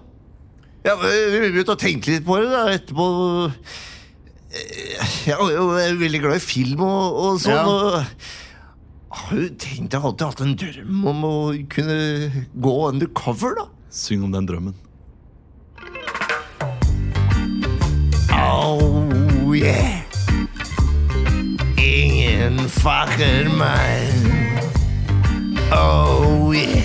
[0.85, 3.07] Ja, vi begynte å tenke litt på det da, etterpå.
[4.51, 5.67] Eh, Jeg er jo
[5.99, 7.53] veldig glad i film og, og sånn.
[7.53, 7.65] Ja.
[7.65, 11.33] Og har du tenkt, jeg har alltid hatt en drøm om å
[11.69, 11.97] kunne
[12.63, 13.67] gå undercover, da.
[13.91, 14.75] Syng om den drømmen.
[18.31, 20.01] Oh yeah.
[22.41, 24.09] Ingen fakker meg.
[25.71, 26.81] Oh yeah.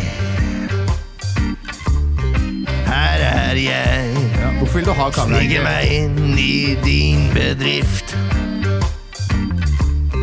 [2.85, 4.17] Her er jeg.
[4.37, 5.41] Ja, hvorfor vil du ha kamera?
[5.41, 8.13] Sniker meg inn i din bedrift.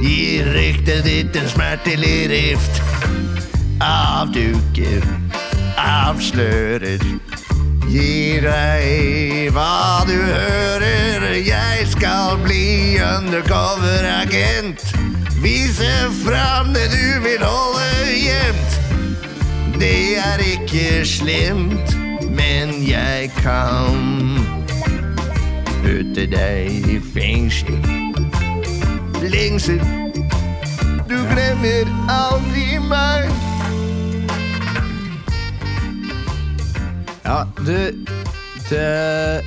[0.04, 2.84] Gir ryktet ditt en smertelig rift.
[3.82, 5.08] Avduker,
[5.82, 7.02] avslører.
[7.90, 11.42] Gir deg hva du hører.
[11.42, 14.94] Jeg skal bli undercover-agent.
[15.44, 18.76] Vise fram det du vil holde gjemt.
[19.76, 21.96] Det er ikke slemt,
[22.32, 24.38] men jeg kan
[25.84, 27.76] putte deg i fengsel.
[29.24, 29.84] Lengsel,
[31.12, 33.28] du glemmer aldri meg.
[37.24, 37.76] Ja, du
[38.70, 39.44] det,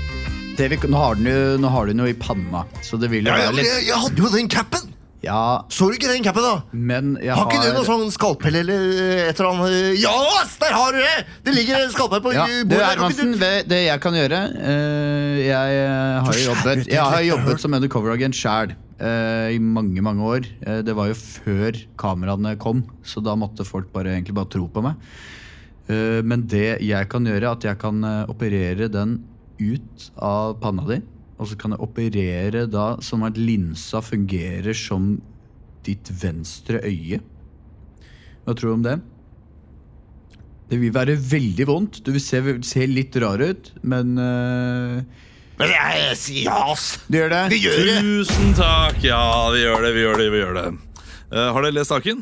[0.58, 3.08] det vi, nå, har den jo, nå har du den jo i panna, så det
[3.10, 4.92] vil jo ja, være litt jeg, jeg hadde jo den capen!
[5.24, 6.62] Ja, Så du ikke den capen, da?
[6.72, 8.84] men jeg Har ikke du noe sånn skalpell eller
[9.30, 10.00] et eller annet?
[10.02, 10.14] Ja,
[10.62, 11.26] der har du det!
[11.46, 12.68] Det ligger en skalpell på ja, bordet.
[12.70, 12.76] du.
[12.84, 17.24] Hermansen, du- det, jeg kan gjøre uh, Jeg eh, har jo jobbet, jeg har har
[17.26, 20.46] jobbet som undercover-agent sjæl i mange, mange år.
[20.64, 24.68] Uh, det var jo før kameraene kom, så da måtte folk bare, egentlig bare tro
[24.72, 24.96] på meg.
[25.86, 29.20] Eh, men det jeg kan gjøre, er at jeg kan eh, operere den
[29.60, 30.98] ut av panna di.
[31.36, 35.16] Og så kan jeg operere da som at linsa fungerer som
[35.86, 37.20] ditt venstre øye.
[38.46, 38.96] Hva tror du om det?
[40.66, 42.00] Det vil være veldig vondt.
[42.06, 45.24] Du vil se, se litt rar ut, men uh
[45.56, 46.98] Men jeg, sier ja, ass.
[47.08, 47.44] Det gjør det?
[47.54, 47.94] Vi gjør det.
[48.04, 48.98] Tusen takk!
[49.00, 50.26] Ja, vi gjør det, vi gjør det.
[50.34, 50.66] vi gjør det
[51.26, 52.20] Uh, Har dere lest saken?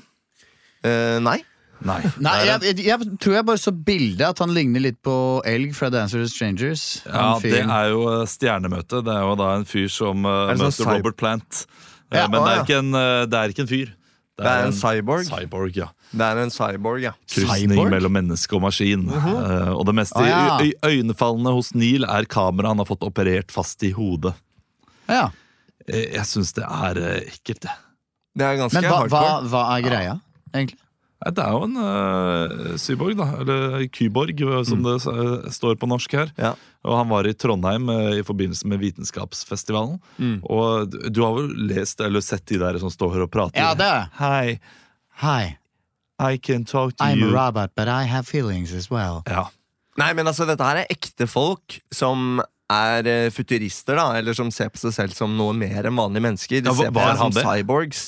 [0.81, 1.42] Uh, nei.
[1.91, 1.99] Nei.
[2.23, 5.17] Nei, jeg, jeg, jeg tror jeg bare så bildet at han ligner litt på
[5.49, 7.03] Elg fra Dancer with Strangers.
[7.05, 9.03] Ja, Det er jo eh, stjernemøte.
[9.05, 11.67] Det er jo da en fyr som uh, møter sånn Robert Plant.
[12.13, 12.97] Eh, Ja, Men å, det, er ikke en,
[13.29, 13.93] det er ikke en fyr.
[14.35, 15.29] Det er en cyborg.
[15.29, 15.89] Cyborg, ja.
[16.15, 17.13] Det er en cyborg, ja.
[17.31, 17.91] Krysning Cyborg?
[17.93, 19.05] mellom menneske og maskin.
[19.15, 20.59] Eh, og det meste ah, ja.
[20.63, 24.35] øy øynefallende hos Neil er kameraet han har fått operert fast i hodet.
[25.07, 25.29] Ja.
[25.87, 27.77] Eh, Jeg syns det er ekkelt, det.
[28.35, 29.51] Det er ganske Men hva, hva, hardcore.
[29.53, 30.15] hva er greia,
[30.55, 30.81] egentlig?
[31.25, 33.27] Det er jo en uh, cyborg, da.
[33.41, 36.33] Eller kyborg, som som det uh, står på norsk her.
[36.37, 36.51] Ja.
[36.85, 39.99] Og han var i Trondheim uh, i forbindelse med Vitenskapsfestivalen.
[40.19, 40.39] Mm.
[40.45, 43.61] Og du, du har vel lest eller sett de der som står her og prater?
[43.61, 44.59] Ja, det Hei.
[45.25, 45.57] Hei.
[46.21, 47.33] I can talk to I'm a you.
[47.35, 49.23] robot, but I have feelings as well.
[49.27, 49.49] Ja.
[49.99, 54.07] Nei, men altså, dette her er ekte folk som er eh, futurister, da.
[54.19, 56.63] Eller som ser på seg selv som noe mer enn vanlige mennesker.
[56.65, 57.45] De Ja, ser på seg som han det?
[57.47, 58.05] cyborgs.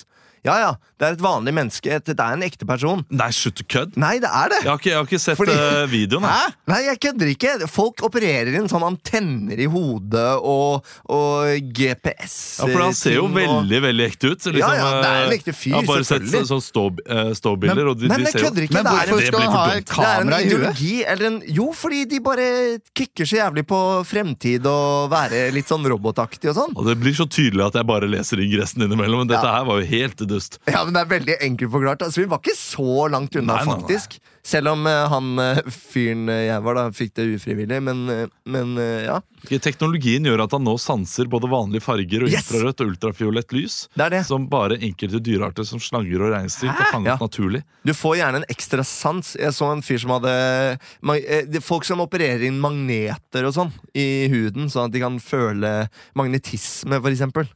[0.46, 0.72] Ja, ja.
[0.96, 1.96] Det er et vanlig menneske.
[2.06, 3.02] Det er en ekte person.
[3.12, 3.98] Nei, slutt å kødde!
[4.00, 4.60] Nei, det er det!
[4.64, 6.24] Jeg har ikke, jeg har ikke sett Fordi- eh, videoen.
[6.24, 6.52] Hæ?
[6.72, 7.50] Nei, jeg kødder ikke.
[7.68, 12.36] Folk opererer inn sånn antenner i hodet og, og GPS.
[12.62, 14.40] Ja, for Han ser jo og- veldig veldig ekte ut.
[14.46, 16.48] Liksom, Ja, ja, det er en eh, ekte fyr, Jeg har bare sett selvfølgelig.
[16.52, 17.88] sånn stå, eh, ståbilder.
[17.90, 18.72] og de, Men de ser jo- ikke.
[18.72, 21.42] Men hvorfor skal han ha et Det er en kamera i huet?
[21.56, 26.56] Jo, fordi de bare kikker så jævlig på fremtid og være litt sånn robotaktig og
[26.56, 26.72] sånn.
[26.76, 29.26] Og Det blir så tydelig at jeg bare leser ingressen innimellom.
[29.26, 29.58] Men dette Ja.
[29.58, 30.60] her var jo helt dust.
[30.70, 32.06] Ja, men det er veldig enkelt forklart.
[32.06, 33.82] Altså, vi var ikke så langt unna, Nei, nei, nei.
[33.82, 34.18] faktisk.
[34.46, 37.80] Selv om uh, han eh, fyren eh, jeg var, da fikk det ufrivillig.
[37.82, 38.04] Men,
[38.46, 39.16] men ja,
[39.62, 42.44] Teknologien gjør at han nå sanser både vanlige farger og Yes!
[42.46, 43.76] infrarødt og ultrafiolett lys.
[43.98, 44.20] det det.
[44.28, 47.16] Som bare enkelte dyrearter som slanger og reinsdyr kan fange Ja.
[47.20, 47.64] naturlig.
[47.86, 49.34] Du får gjerne en ekstra sans.
[49.38, 54.70] Jeg så en fyr som hadde Folk som opererer inn magneter og sånn i huden,
[54.70, 55.74] sånn at de kan føle
[56.18, 57.48] magnetisme, for eksempel.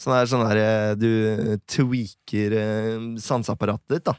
[0.00, 1.10] Sånn der, sånn der eh, du
[1.70, 4.16] tweaker eh, sanseapparatet ditt, da.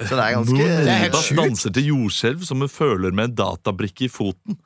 [0.00, 4.06] Så det er ganske Det er danser til jordskjelv som hun føler med en databrikke
[4.06, 4.56] i foten.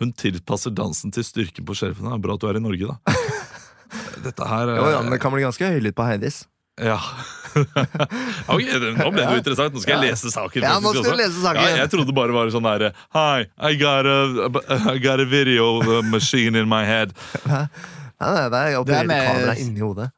[0.00, 2.14] Hun tilpasser dansen til styrken på skjelvene.
[2.14, 3.18] Det er Bra at du er i Norge, da.
[4.24, 6.44] Dette her Jo, ja, men Det kan bli ganske høylytt på Heidis.
[6.80, 6.96] Ja.
[8.54, 8.62] ok,
[8.96, 9.74] Nå ble det jo interessant.
[9.76, 10.64] Nå skal jeg lese saken.
[10.64, 11.60] Ja, nå skal du lese saken.
[11.66, 14.48] Ja, jeg trodde bare var sånn derre Hi, I got, a,
[14.94, 17.12] I got a video uh, machine in my head.
[18.20, 19.22] Nei, det er opererer med...
[19.24, 20.10] kamera inni hodet.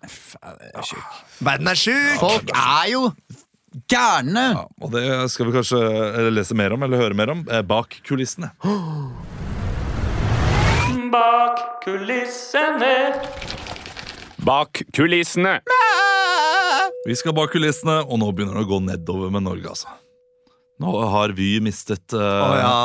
[1.38, 2.16] Verden er sjuk!
[2.18, 3.02] Folk er jo
[3.86, 4.46] gærne!
[4.56, 7.62] Ja, og det skal vi kanskje eh, lese mer om, eller høre mer om, eh,
[7.62, 8.50] bak kulissene.
[11.12, 12.90] Bak kulissene.
[14.42, 15.60] Bak kulissene.
[17.06, 19.94] Vi skal bak kulissene, og nå begynner det å gå nedover med Norge, altså.
[20.82, 22.18] Nå har Vy mistet uh...
[22.18, 22.76] oh, ja.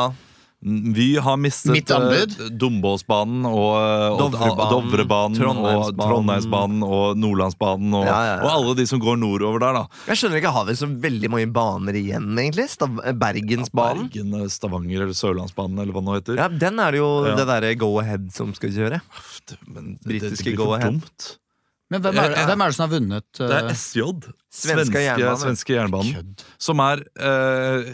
[0.65, 5.99] Vy har mistet eh, Dombåsbanen og, og Dovrebanen, Dovrebanen og Trondheimsbanen.
[6.01, 8.39] Trondheimsbanen og Nordlandsbanen og, Ja, ja, ja.
[8.41, 9.83] og alle de som går nordover der, da.
[10.09, 12.65] Jeg skjønner ikke, Har vi så veldig mange baner igjen, egentlig?
[12.73, 14.09] Stav Bergensbanen?
[14.09, 16.41] Bergen, eh, Stavanger eller Sørlandsbanen eller hva det nå heter.
[16.41, 17.35] Ja, Den er det jo Ja.
[17.37, 19.01] det derre Go Ahead som skal kjøre.
[20.09, 20.89] Britiske Go Ahead.
[20.97, 21.37] dumt.
[21.93, 23.27] Men hvem er, det, hvem er det som har vunnet?
[23.37, 24.01] Det er eh, SJ,
[24.49, 25.39] Svenska svenske, Jernbanen.
[25.45, 27.93] svenske jernbanen, som er eh,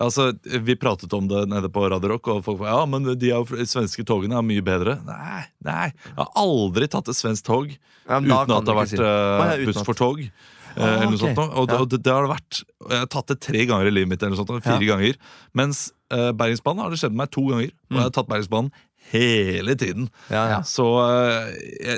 [0.00, 3.64] Altså, Vi pratet om det nede på Radio Rock, og folk ja, men de er
[3.66, 4.94] svenske togene er mye bedre.
[5.04, 8.92] Nei, nei, jeg har aldri tatt et svensk tog Ja, uten at det har vært
[8.94, 10.20] si ja, uten buss for tog.
[10.22, 10.30] eh,
[10.78, 11.20] Ah, eller noe ok.
[11.24, 11.38] sånt.
[11.58, 11.84] Og, det- Ja.
[11.84, 12.62] det, det har det vært.
[12.88, 14.22] Jeg har tatt det tre ganger i livet mitt.
[14.22, 15.16] eller noe sånt, Fire ganger
[15.52, 17.70] Mens uh, Bergensbanen har det skjedd med meg to ganger.
[17.90, 18.70] Og jeg har tatt Bergensbanen
[19.10, 20.06] hele tiden.
[20.06, 20.30] Mm.
[20.30, 20.60] Ja, ja.
[20.62, 21.50] Så uh,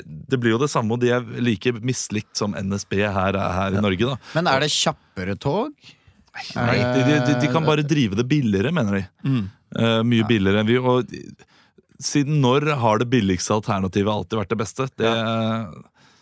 [0.09, 3.81] det blir jo det samme, og de er like mislikt som NSB her, her i
[3.85, 4.01] Norge.
[4.09, 5.73] da Men er det kjappere tog?
[6.57, 9.03] Nei, de, de, de, de kan bare drive det billigere, mener de.
[9.29, 9.43] Mm.
[9.77, 10.79] Uh, mye billigere enn vi.
[10.81, 11.09] Og
[12.03, 14.87] siden når har det billigste alternativet alltid vært det beste?
[14.99, 15.11] Det,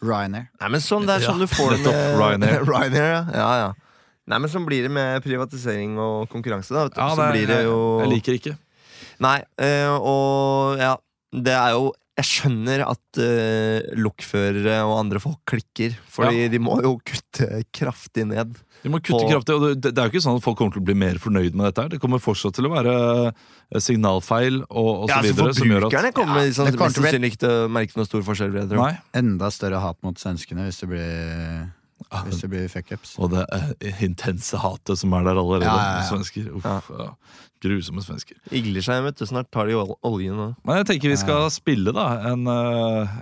[0.01, 0.49] Ryanair.
[0.61, 2.65] Nei, men sånn, Det er sånn Ja, du får det med Ryanair.
[2.71, 3.23] Ryanair ja.
[3.37, 3.71] ja, ja.
[4.31, 6.73] Nei, men Sånn blir det med privatisering og konkurranse.
[6.75, 7.01] da vet du.
[7.03, 8.55] ja, Så det, blir det jo Jeg liker ikke.
[9.21, 10.95] Nei, eh, og ja
[11.35, 16.77] Det er jo Jeg skjønner at uh, lokførere og andre folk klikker, Fordi de må
[16.85, 18.59] jo kutte kraftig ned.
[18.85, 20.77] De må kutte På- kraftig, og det, det er jo ikke sånn at folk kommer
[20.77, 21.85] til å bli mer fornøyd med dette.
[21.85, 22.95] her Det kommer fortsatt til å være
[23.29, 25.51] eh, signalfeil og, og så Ja, videre.
[25.51, 28.57] Gjør at Forbrukerne kommer Ja, sånn, mest sannsynlig ikke til å merke noe stor forskjell.
[29.21, 31.69] Enda større hat mot svenskene hvis det blir,
[32.27, 33.19] hvis det blir fuckups.
[33.21, 35.65] Og det eh, intense hatet som er der allerede.
[35.69, 36.09] Ja, ja, ja.
[36.09, 36.51] Svensker.
[36.57, 37.11] Uff, ja.
[37.61, 38.39] Grusomme svensker.
[38.57, 39.27] Igler seg, vet du.
[39.29, 40.47] Snart tar de ol- oljen nå.
[40.65, 43.19] Men jeg tenker vi skal spille da en, uh,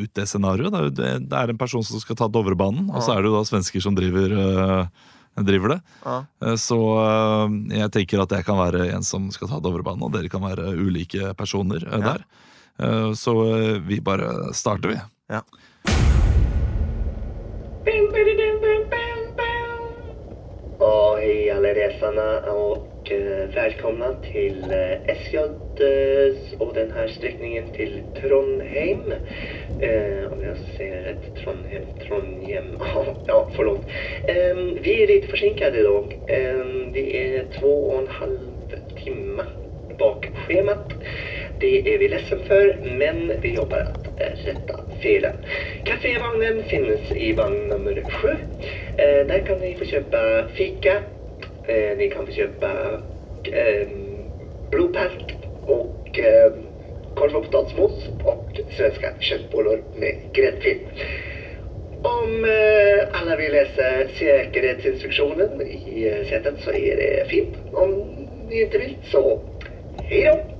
[0.00, 0.72] ut det scenarioet.
[0.96, 3.44] Det, det- er en person som skal ta Dovrebanen, og så er det jo da
[3.44, 4.86] svensker som driver, uh,
[5.44, 5.80] driver det.
[6.06, 6.16] Ja.
[6.46, 6.78] Eh, Så
[7.74, 10.72] jeg tenker at jeg kan være en som skal ta Dovrebanen, og dere kan være
[10.80, 12.00] ulike personer Ja.
[12.00, 12.24] der.
[12.80, 13.34] Eh, Så
[13.84, 15.00] vi bare starter, vi.
[15.28, 15.42] Ja.
[20.78, 25.38] Och hej alla resarna og eh, alle till og SJ
[25.76, 29.12] til och og denne sträckningen til Trondheim.
[29.80, 32.72] Eh, om jeg ser et Trondheim, Trondheim,
[33.28, 33.84] ja forlåt.
[34.28, 36.16] Eh, vi er litt forsinket i dag.
[36.38, 36.64] Eh,
[36.96, 39.44] vi er to og en halv timme
[39.98, 40.96] bak schemat.
[41.64, 45.36] Det er vi ledsen for, men vi jobbar att rätta felen.
[45.84, 48.28] Cafévagnen finnes i vagn nummer sju.
[48.96, 50.20] Eh, där kan ni få kjøpe
[50.58, 50.98] fika.
[51.68, 52.72] Eh, ni kan få kjøpe
[53.52, 53.88] eh,
[54.70, 55.32] blodpalt
[55.66, 56.52] och eh,
[57.14, 60.78] korv och potatismos och svenska köttbullar med gräddfil.
[62.02, 67.56] Om eh, alla vill läsa säkerhetsinstruktionen i eh, sätet så är det fint.
[67.72, 68.04] Om
[68.48, 69.40] ni inte vill så
[70.02, 70.53] hej då!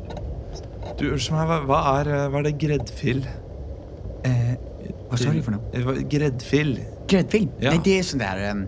[0.99, 3.23] Du, unnskyld meg, hva, er, eh, hva er det gräddfil?
[4.25, 4.51] Eh,
[5.11, 5.63] hva sa du for noe?
[5.75, 6.77] Eh, Gräddfil?
[7.11, 7.49] Gräddfil?
[7.63, 7.73] Ja.
[7.75, 8.63] Nei, det er sånn der um,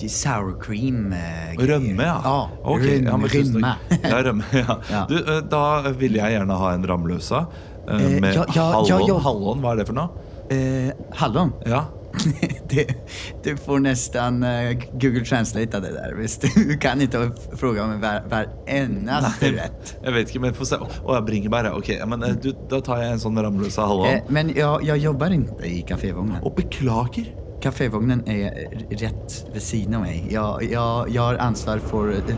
[0.00, 1.12] de sour cream.
[1.12, 1.52] eh.
[1.58, 2.14] Rømme, ja.
[2.24, 3.00] Ah, okay.
[3.02, 3.10] rømme.
[3.10, 3.74] ja, men rømme.
[4.04, 4.78] Ja, rømme, ja.
[4.94, 5.02] Ja.
[5.10, 5.18] Du,
[5.50, 5.64] da
[5.98, 7.46] vil jeg gjerne ha en ramløsa
[7.84, 9.18] Eh, med ja, hallon.
[9.20, 10.22] Hallon, hva er det for noe?
[10.54, 10.88] eh,
[11.20, 11.50] hallon?
[11.68, 11.82] Ja.
[12.68, 12.94] det,
[13.42, 16.14] du får nästan eh, Google Translate det där.
[16.14, 16.44] Visst?
[16.54, 19.96] Du kan inte fråga om hver varendaste rätt.
[20.02, 20.76] Jeg vet ikke, men få se.
[20.76, 24.08] Å, jeg bringer bare, Ok, men eh, du, da tar jeg en sånn ramløsa hallon.
[24.10, 26.42] Eh, men jag, jag jobbar inte i kafévagnen.
[26.42, 27.32] Og beklager.
[27.62, 28.50] Kafévagnen är
[28.90, 30.26] rätt vid sidan av mig.
[30.30, 32.36] Jag, jag, jag har ansvar för eh,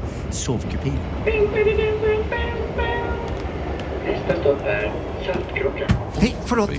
[6.20, 6.70] Hei, forlåt.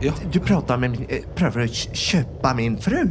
[0.00, 0.12] Ja.
[0.32, 3.02] Du prater med min eh, Prøver å kjøpe min fru?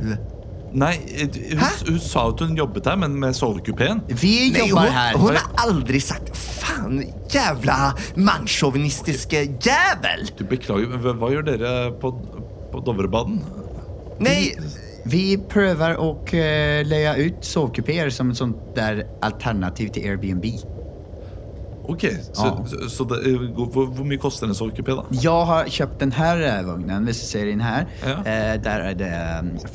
[0.75, 4.01] Nei, eh, hun, hun sa at hun jobbet her, men med sovekupeen.
[4.12, 6.99] Vi jobber jobbar hun, hon har aldri sagt 'faen,
[7.31, 10.34] jævla mannssjåvinistiske jævel'.
[10.36, 12.12] Du, beklager, men hva, hva gjør dere på,
[12.73, 13.39] på Dovrebaden?
[14.19, 14.55] Nei
[15.05, 20.47] Vi prøver å leie ut sovekupeer som et sånt der alternativ til Airbnb.
[21.89, 22.65] Ok, så, Ja.
[22.67, 25.04] så, så det, eh, hvor, hvor mye koster en sovekupé, da?
[25.12, 27.86] Jeg har kjøpt denne här eh, hvis du ser inn her.
[28.04, 28.17] Ja.
[28.26, 29.12] Eh, der er det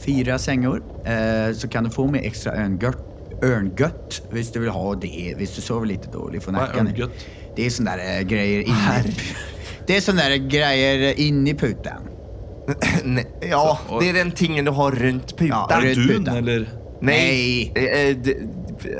[0.01, 0.83] fire fyra sängor.
[1.05, 3.01] Eh, så kan du få med extra ørngøtt,
[3.43, 5.35] ørngøtt hvis du vil ha det.
[5.39, 6.93] Hvis du sover litt dårlig for nacken.
[7.57, 8.75] Det er sånne der greier grejer in
[9.11, 9.33] i...
[9.89, 12.07] Det er sånne der greier inni puten.
[13.05, 13.65] Ne ja,
[13.99, 15.49] det er den tingen du har rundt puten.
[15.51, 16.69] Ja, runt- Dun, eller
[17.01, 17.17] Nei.
[17.17, 17.73] Nei.
[17.75, 18.11] eh,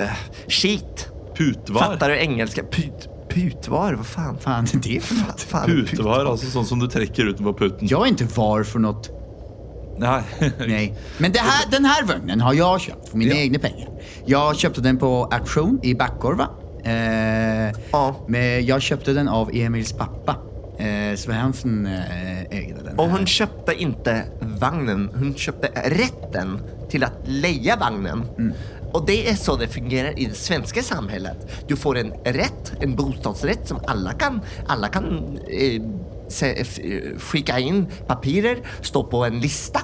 [0.01, 1.10] eh, Skit.
[1.41, 1.81] Putvar?
[1.81, 2.63] Fattar du engelska?
[2.63, 3.95] Put, putvar?
[3.97, 4.39] Hva faen?
[4.39, 5.41] Fan, det är för något.
[5.41, 7.89] fan Putvar, altså sånn som du trekker utenpå puten?
[7.89, 9.11] Jag är inte var för något.
[10.01, 10.23] Nei.
[10.59, 10.95] Nej.
[11.19, 13.41] Men det här, den här vagnen har jag köpt för mina Ja.
[13.41, 13.89] egna pengar.
[14.27, 16.49] Jag köpte den på auktion i Backorva.
[16.85, 18.17] Eh, Ja.
[18.29, 20.37] men jag köpte den av Emils pappa.
[20.79, 22.99] Eh, Svensson eh, ägde den.
[22.99, 24.25] Och Hun hon köpte inte
[24.61, 26.59] vagnen, hon köpte rätten
[26.91, 28.25] till att leja vagnen.
[28.93, 31.37] Och det är så det fungerar i det svenska samhället.
[31.69, 35.83] Du får en rätt, en bostadsrätt som alla kan, alla kan eh,
[36.43, 36.67] eh,
[37.19, 39.81] skicka in papirer, stå på en lista.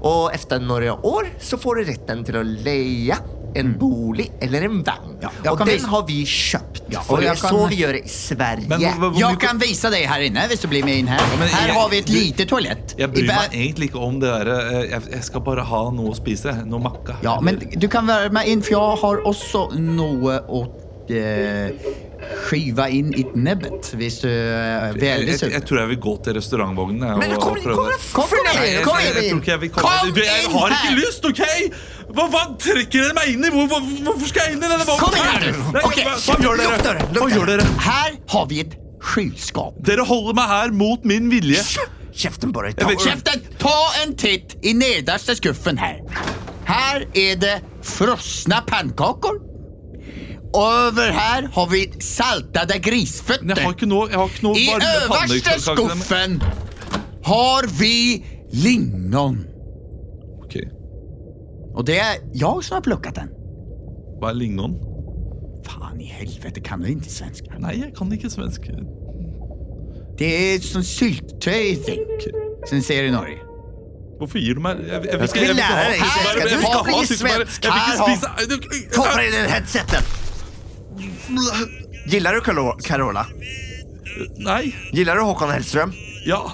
[0.00, 3.18] Och efter några år så får du rätten till att leja
[3.58, 5.16] en bolig eller en vagn.
[5.20, 6.82] Ja, och den visa- har vi kjøpt.
[6.88, 8.68] Ja, og er kan- så vi gjør det i Sverige.
[8.68, 11.08] Men hvor, hvor, hvor jeg kan vise deg her inne hvis du blir med inn
[11.08, 11.18] her.
[11.18, 12.94] Ja, her jeg, har vi et du- toalett.
[12.98, 14.48] Jeg bryr meg egentlig ikke om det der.
[14.52, 16.54] eh, Jeg, jeg skal bare ha noe å spise.
[16.66, 17.16] Noe makka.
[17.22, 20.68] Ja, men du kan være med inn, for jeg har også noe å
[21.08, 21.70] eh,
[22.46, 25.50] skiva inn i nebbet hvis du er jeg, sulten.
[25.50, 27.02] jeg, jeg tror jeg vil gå til restaurantvognen.
[27.08, 28.06] jeg, Men og- kom, og kom, prøve kom.
[28.12, 28.46] Kom, kom inn!
[28.46, 28.62] igjen!
[28.62, 29.42] jeg, jeg, jeg, igjen!
[29.46, 30.78] jeg vil komme Kom Du, Jeg inn har her!
[30.80, 31.42] ikke lyst, OK?
[32.16, 33.50] Hva, hva trekker dere meg inn i?
[33.52, 35.04] Hvor, hvor, hvorfor skal jeg inn i denne vognen?
[35.04, 35.80] Kom inn her, du!
[35.82, 37.06] Ok, hva, hva gjør dere?
[37.18, 37.68] Hva gjør dere?
[37.86, 38.76] Her har vi et
[39.06, 41.60] skyldskap Dere holder meg her mot min vilje.
[42.16, 42.78] Kjeften på deg.
[42.80, 45.98] Ta, Kjeften, ta en titt i nederste skuffen her.
[46.66, 49.36] Her er det frosne pannkaker.
[50.54, 52.78] Over her har vi saltede
[53.42, 56.40] Men jeg har ikke noe, jeg har ikke noe I øverste skuffen
[57.26, 59.40] har vi lingon.
[60.44, 60.56] Ok,
[61.74, 63.32] Og det er jeg som har plukket den.
[64.20, 64.76] Hva er lingon?
[65.66, 67.50] Faen i helvete, kan du ikke svensk?
[67.58, 68.70] Nei, jeg kan ikke svensk.
[70.16, 72.28] Det er sånn syltetøy, think,
[72.70, 73.42] som ser i Norge.
[74.16, 75.82] Hvorfor gir du meg Jeg, jeg, jeg lære
[76.62, 77.42] ha deg tyskebær.
[77.42, 77.66] svensk.
[77.66, 78.24] Jeg vil ikke ha svensk.
[78.38, 80.25] Her Ta på dig den headsetet.
[82.06, 83.26] Gillar du Caro- Carola?
[84.38, 84.74] Nei.
[84.92, 85.92] Gillar du Håkan Hellström?
[86.26, 86.52] Ja.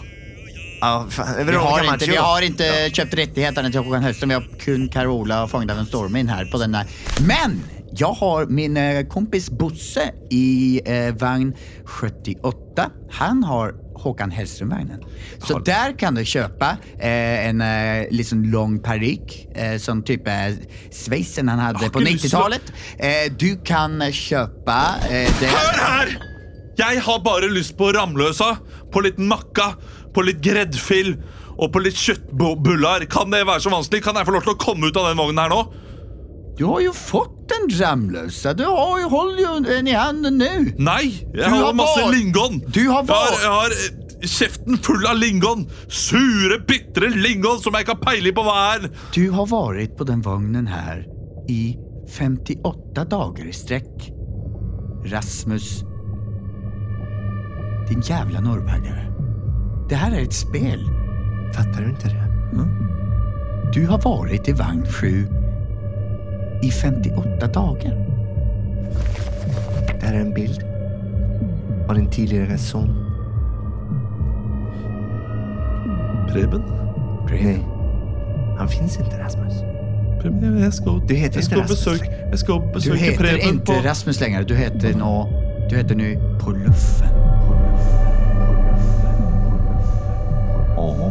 [0.81, 4.29] Ja, fan, Vi har ikke, vi har ikke kjøpt rättigheterna til Håkan Hellström.
[4.29, 6.85] Vi har kun Carola och Fanget av en stormvind her på denne.
[7.27, 7.61] Men
[7.95, 11.53] jeg har min eh, kompis Bosse i eh, vagn
[11.87, 12.89] 78.
[13.21, 15.03] Han har Håkan Hellström-vagnen.
[15.47, 20.35] Så der kan du kjøpe eh, en eh, liksom lang parykk, eh, som type
[20.91, 22.73] sveisen han hadde har på ikke lyst til å- 90-tallet.
[22.99, 26.15] Eh, du kan kjøpe eh, det Hør her!
[26.79, 28.55] Jeg har bare lyst på ramløsa,
[28.93, 29.75] på litt makka,
[30.15, 31.15] på litt gredfill
[31.59, 33.05] og på litt kjøttbullar.
[33.13, 34.01] Kan det være så vanskelig?
[34.07, 35.61] Kan jeg få lov til å komme ut av den vognen her nå?
[36.59, 38.53] Du har jo fått en jamløse.
[38.59, 40.51] Du har jo, holder jo en i handen nå.
[40.79, 41.05] Nei!
[41.33, 42.61] Jeg Du har, har masse var- lingon.
[42.73, 45.65] Du har jeg har, jeg har eh, kjeften full av lingon.
[45.89, 48.89] Sure, bitre lingon som jeg ikke har peiling på hva er.
[49.17, 51.03] Du har vært på den vognen her
[51.49, 51.77] i
[52.13, 54.11] 58 dager i strekk.
[55.11, 55.83] Rasmus.
[57.89, 59.09] Din jævla norrbaggare.
[59.91, 60.85] Det her er et spel.
[61.57, 62.29] Fatter du ikke det?
[63.73, 65.27] Du har vært i vagn 7
[66.63, 67.93] i 58 dager.
[69.87, 70.59] Det her er en bild
[71.89, 72.91] av din tidligere son.
[76.33, 76.63] Preben?
[77.31, 77.59] Nei,
[78.59, 79.55] han fins ikke, Rasmus.
[80.21, 82.55] Preben, jeg skal, Du heter jeg skal ikke Rasmus besøke, jeg skal
[82.85, 84.43] Du heter ikke på Rasmus lenger.
[84.43, 85.29] du heter nå
[85.71, 86.05] Du heter nå
[86.39, 87.09] På luffen.
[90.79, 91.11] Åh,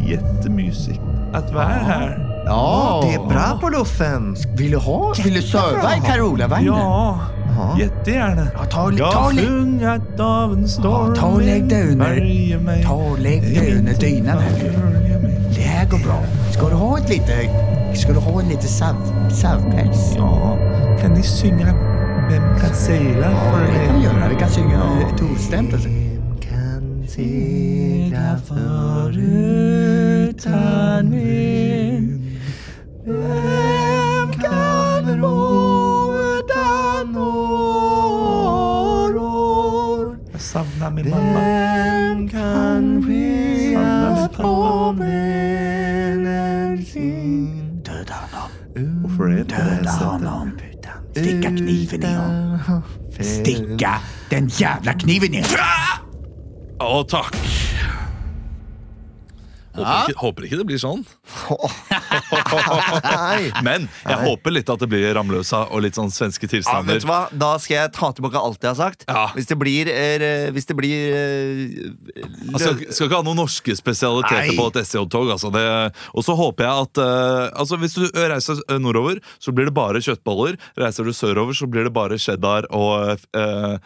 [0.00, 1.00] jättemysigt
[1.32, 2.27] att vara här.
[2.48, 4.36] Ja, Det er bra på luffen!
[4.56, 5.14] Vill du ha?
[5.24, 7.18] Vill du serva i carola Ja,
[7.58, 8.46] Ja, jättegärna.
[8.54, 11.14] Ja, ta, Jag ta, har sjungit av en storm.
[11.14, 12.84] ta och lägg dig under- mig.
[12.84, 15.40] ta och lägg dig under dynan här mig.
[15.56, 16.22] Det här går bra.
[16.52, 17.32] Ska du ha ett lite...
[17.94, 18.96] Ska du ha en lite sav,
[19.30, 20.14] savpäls?
[20.16, 20.56] Ja,
[21.00, 21.74] kan ni synga
[22.30, 24.28] Vem kan segla för Det kan vi göra.
[24.28, 24.82] Vi kan synga
[25.18, 25.72] tostämt.
[25.74, 25.88] Alltså.
[26.50, 28.38] Kan segla
[30.28, 31.57] Utan vind.
[51.18, 52.82] Sticka kniven i honom.
[53.20, 53.98] Sticka
[54.30, 55.42] den jævla kniven i.
[56.78, 57.57] Å, takk.
[59.78, 61.04] Håper ikke, håper ikke det blir sånn.
[63.66, 64.18] Men jeg Nei.
[64.24, 67.00] håper litt at det blir Ramløsa og litt sånn svenske Ja, vet tilstander.
[67.02, 67.20] du hva?
[67.32, 69.04] Da skal jeg ta tilbake alt jeg har sagt.
[69.08, 69.26] Ja.
[69.36, 74.48] Hvis det blir, eh, hvis det blir eh, Altså, skal ikke ha noen norske spesialiteter
[74.48, 74.56] Nei.
[74.58, 75.30] på et SJ-tog.
[75.34, 79.66] Altså det- og så håper jeg at eh, altså Hvis du reiser nordover, så blir
[79.68, 80.56] det bare kjøttboller.
[80.78, 83.78] Reiser du sørover, så blir det bare cheddar og eh,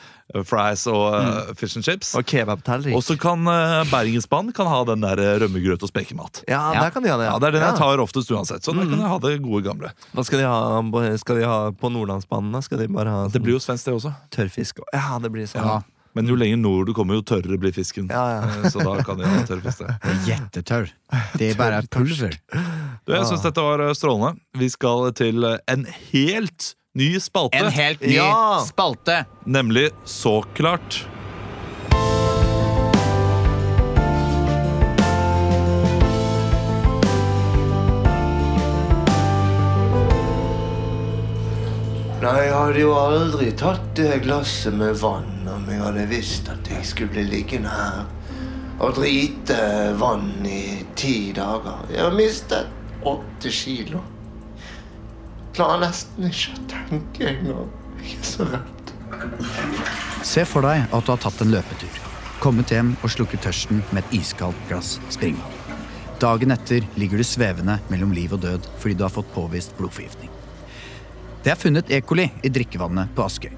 [0.48, 1.54] fries og mm.
[1.60, 2.14] fish and chips.
[2.18, 2.94] Og kebabtallrik.
[2.96, 6.42] Og så kan uh, Bergensbanen kan ha den der eh, rømmegrøt og spekemat.
[6.48, 6.80] Ja, Ja.
[6.86, 7.28] der kan de ha det.
[7.30, 8.64] Ja, Det er den jeg tar oftest uansett.
[8.64, 9.92] Så der kan de ha det gode gamle.
[10.14, 12.52] Hva skal de ha, på- skal de ha på Nordlandsbanen?
[12.52, 12.60] da?
[12.60, 14.14] Skal de bare ha Det blir jo svensk, det også.
[14.30, 14.80] tørrfisk?
[14.92, 15.64] Ja, det blir sånn.
[15.64, 15.80] Ja,
[16.14, 18.08] Men jo lenger nord du kommer, jo tørrere blir fisken.
[18.10, 18.42] Ja, ja.
[18.64, 19.80] Eh, Så da kan de ha tørrfisk.
[19.80, 20.90] är jättetörr.
[21.38, 22.36] Det er bare pulver.
[23.06, 24.36] Du, jeg syns dette var eh, strålende.
[24.58, 27.56] Vi skal til eh, en helt ny spalte.
[27.56, 28.60] En helt ny Ja.
[28.68, 29.24] spalte.
[29.44, 31.06] Nemlig Så klart.
[42.22, 46.68] Nei, jeg hadde jo aldri tatt det glasset med vann om jeg hadde visst at
[46.70, 48.04] jeg skulle bli liggende her
[48.82, 49.56] og drite
[49.98, 51.82] vann i ti dager.
[51.90, 54.00] Jeg har mistet åtte kilo.
[55.52, 57.68] Klarer nesten ikke å tenke engang.
[58.00, 58.92] Jeg er så redd.
[60.26, 61.98] Se for deg at du har tatt en løpetur.
[62.42, 65.58] Kommet hjem og slukket tørsten med et iskaldt glass springvann.
[66.22, 70.30] Dagen etter ligger du svevende mellom liv og død fordi du har fått påvist blodforgiftning.
[71.42, 71.98] Det er funnet E.
[72.00, 73.50] coli i drikkevannet på Askøy.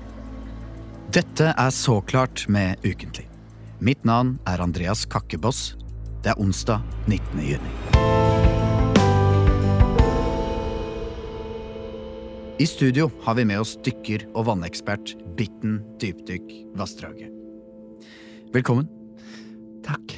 [1.14, 3.28] Dette er Så klart med Ukentlig.
[3.80, 5.74] Mitt navn er Andreas Kakkeboss.
[6.24, 7.44] Det er onsdag 19.
[7.44, 8.43] juni.
[12.58, 17.32] I studio har vi med oss dykker- og vannekspert Bitten Dypdykk Vassdraget.
[18.54, 18.86] Velkommen.
[19.82, 20.14] Takk.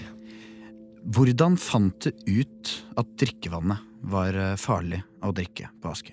[1.16, 3.80] Hvordan fant du ut at drikkevannet
[4.12, 6.12] var eh, farlig å drikke på Askøy?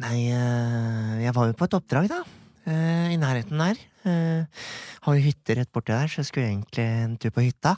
[0.00, 2.22] Nei, eh, jeg var jo på et oppdrag, da.
[2.64, 3.82] eh, I nærheten der.
[4.04, 4.46] Jeg
[5.04, 7.76] Har jo hytte rett borti der, så jeg skulle egentlig en tur på hytta.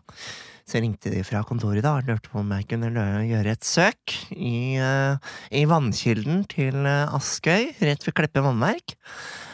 [0.67, 3.67] Så jeg ringte de fra kontoret da og lurte på om jeg kunne gjøre et
[3.67, 5.15] søk i, eh,
[5.55, 8.97] i vannkilden til eh, Askøy, rett ved Kleppe vannverk.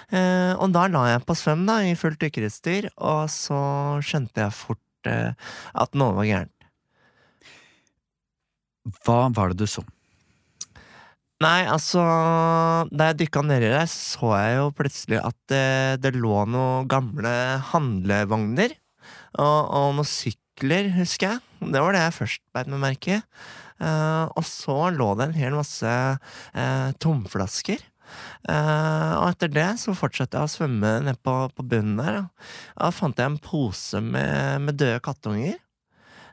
[0.08, 3.60] Eh, Og da la jeg på svøm da, i fullt dykkerutstyr, og så
[4.00, 6.66] skjønte jeg fort at noe var gærent.
[9.02, 9.82] Hva var det du så?
[11.42, 12.02] Nei, altså
[12.94, 15.64] Da jeg dykka nedi der, så jeg jo plutselig at det,
[16.04, 17.32] det lå noen gamle
[17.72, 18.76] handlevogner.
[19.42, 20.38] Og, og noen sykler,
[20.96, 21.40] husker jeg.
[21.72, 23.22] Det var det jeg først beit meg merke i.
[23.82, 27.82] Uh, og så lå det en hel masse uh, tomflasker.
[28.46, 32.22] Uh, og etter det så fortsatte jeg å svømme ned på, på bunnen der.
[32.76, 35.58] Da fant jeg en pose med, med døde kattunger.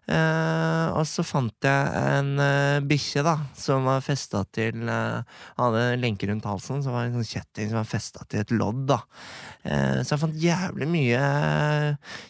[0.09, 5.21] Eh, og så fant jeg en uh, bikkje da som var festa til uh,
[5.59, 8.53] Hadde lenke rundt halsen, så var det en sånn kjetting som var festa til et
[8.55, 8.87] lodd.
[8.89, 11.21] da uh, Så jeg fant jævlig mye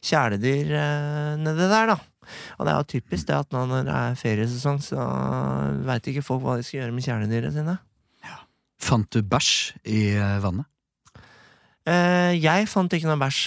[0.03, 0.73] kjæledyr
[1.39, 1.97] nedi der, da.
[2.59, 5.05] Og det er jo typisk det at nå når det er feriesesong, så
[5.87, 7.79] veit ikke folk hva de skal gjøre med kjæledyra sine.
[8.27, 8.41] Ja.
[8.83, 9.55] Fant du bæsj
[9.87, 10.03] i
[10.43, 10.67] vannet?
[11.89, 13.39] Jeg fant ikke noe bæsj,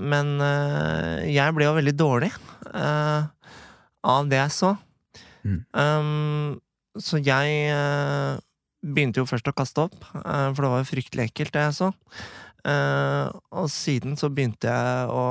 [0.00, 0.30] men
[1.28, 2.30] jeg ble jo veldig dårlig
[2.72, 3.26] eh,
[4.06, 4.72] av det jeg så.
[5.46, 5.60] Mm.
[5.74, 6.56] Um,
[6.98, 8.38] så jeg uh,
[8.86, 11.78] begynte jo først å kaste opp, uh, for det var jo fryktelig ekkelt, det jeg
[11.80, 11.92] så.
[12.66, 15.26] Uh, og siden så begynte jeg å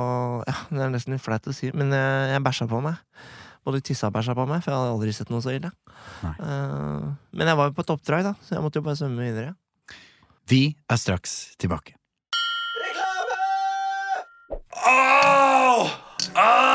[0.48, 3.02] Ja, det er nesten litt flaut å si, men jeg, jeg bæsja på meg.
[3.66, 5.72] Både tissa og bæsja på meg, for jeg hadde aldri sett noe så ille.
[6.22, 9.26] Eh, men jeg var jo på et oppdrag, da, så jeg måtte jo bare svømme
[9.26, 9.56] videre.
[10.46, 11.96] Vi er straks tilbake.
[12.84, 13.40] Reklame!
[14.86, 15.98] Åh!
[16.38, 16.65] Ah!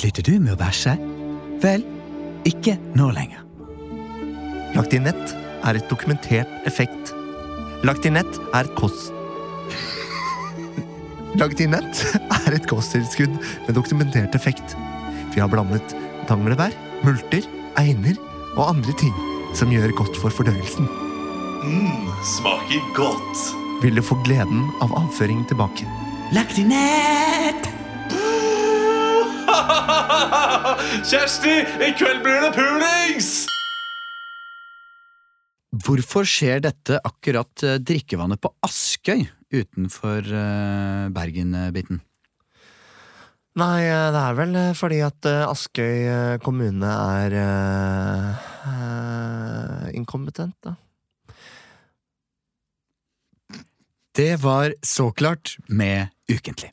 [0.00, 0.94] Sliter du med å bæsje?
[1.60, 1.82] Vel,
[2.48, 3.42] ikke nå lenger.
[4.72, 5.34] Lactinett
[5.68, 7.10] er et dokumentert effekt.
[7.84, 9.10] Lactinett er et kost...
[11.74, 13.34] nett er et kosttilskudd
[13.66, 14.72] med dokumentert effekt.
[15.34, 15.92] Vi har blandet
[16.30, 16.72] tanglebær,
[17.04, 17.44] multer,
[17.76, 18.16] einer
[18.56, 19.12] og andre ting
[19.52, 20.88] som gjør godt for fordøyelsen.
[21.60, 23.44] Mm, smaker godt.
[23.84, 25.84] Vil du få gleden av avføring tilbake?
[31.10, 31.54] Kjersti,
[31.86, 33.30] i kveld blir det pulings!
[35.84, 39.22] Hvorfor skjer dette akkurat eh, drikkevannet på Askøy
[39.54, 42.00] utenfor eh, Bergen-biten?
[43.60, 50.74] Nei, eh, det er vel fordi at Askøy kommune er eh, eh, inkompetent, da.
[54.18, 56.72] Det var så klart med Ukentlig.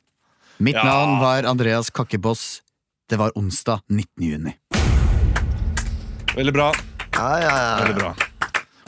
[0.58, 0.82] Mitt Ja.
[0.84, 2.60] navn var Andreas Kakkeboss.
[3.10, 4.24] Det var onsdag 19.
[4.24, 4.52] juni.
[6.36, 6.72] Veldig bra.
[7.12, 7.84] Ja, ja, ja.
[7.84, 8.14] Veldig bra.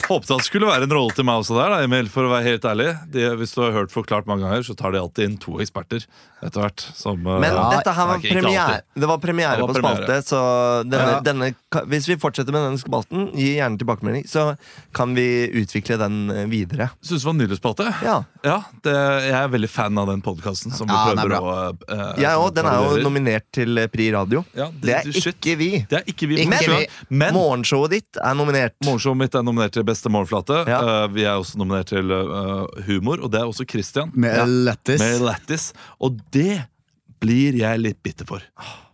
[0.07, 2.31] Håpet at det skulle være en rolle til meg også der, da, Emil, for å
[2.33, 2.89] være helt ærlig.
[3.13, 6.03] De, hvis du har hørt forklart mange ganger, så tar de alltid inn to eksperter
[6.41, 6.83] etter hvert.
[6.97, 8.81] Som, eh, Men Ja, dette her var premiere.
[8.97, 10.05] Det var premiere Det var på premiere.
[10.07, 10.41] spalte, så
[10.89, 11.19] denne, Ja.
[11.21, 11.51] denne,
[11.87, 14.57] hvis vi fortsetter med denne spalten, gi gjerne tilbakemelding, så
[14.93, 16.89] kan vi utvikle den eh, videre.
[17.03, 17.87] Syns det var nydelig spalte.
[18.03, 18.23] Ja.
[18.43, 18.95] Ja, det,
[19.29, 22.41] jeg er veldig fan av den podkasten som vi er prøver å eh, Jeg som
[22.47, 22.53] òg.
[22.55, 24.43] Den er jo nominert til eh, Pri Radio.
[24.57, 25.85] Ja, Det er ikke vi.
[25.87, 26.87] Det er ikke vi.
[27.09, 28.73] Men- Morgenshowet ditt er nominert.
[28.83, 30.63] morgenshowet mitt er nominert til beste morgenflate.
[30.69, 30.79] Ja.
[31.05, 34.11] Uh, vi er også nominert til uh, humor, og det er også Christian.
[34.13, 34.45] Med Ja.
[34.45, 34.99] lættis.
[34.99, 35.73] Med Lattis.
[36.01, 36.63] Og det
[37.21, 38.41] blir jeg litt bitter for.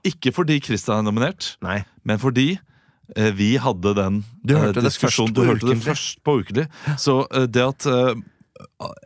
[0.04, 1.84] Ikke fordi Christian er nominert, Nei.
[2.04, 6.40] men fordi uh, vi hadde den Du hørte diskusjonen- først Du hørte det først på
[6.42, 6.68] Ukelig.
[7.00, 7.86] Så det at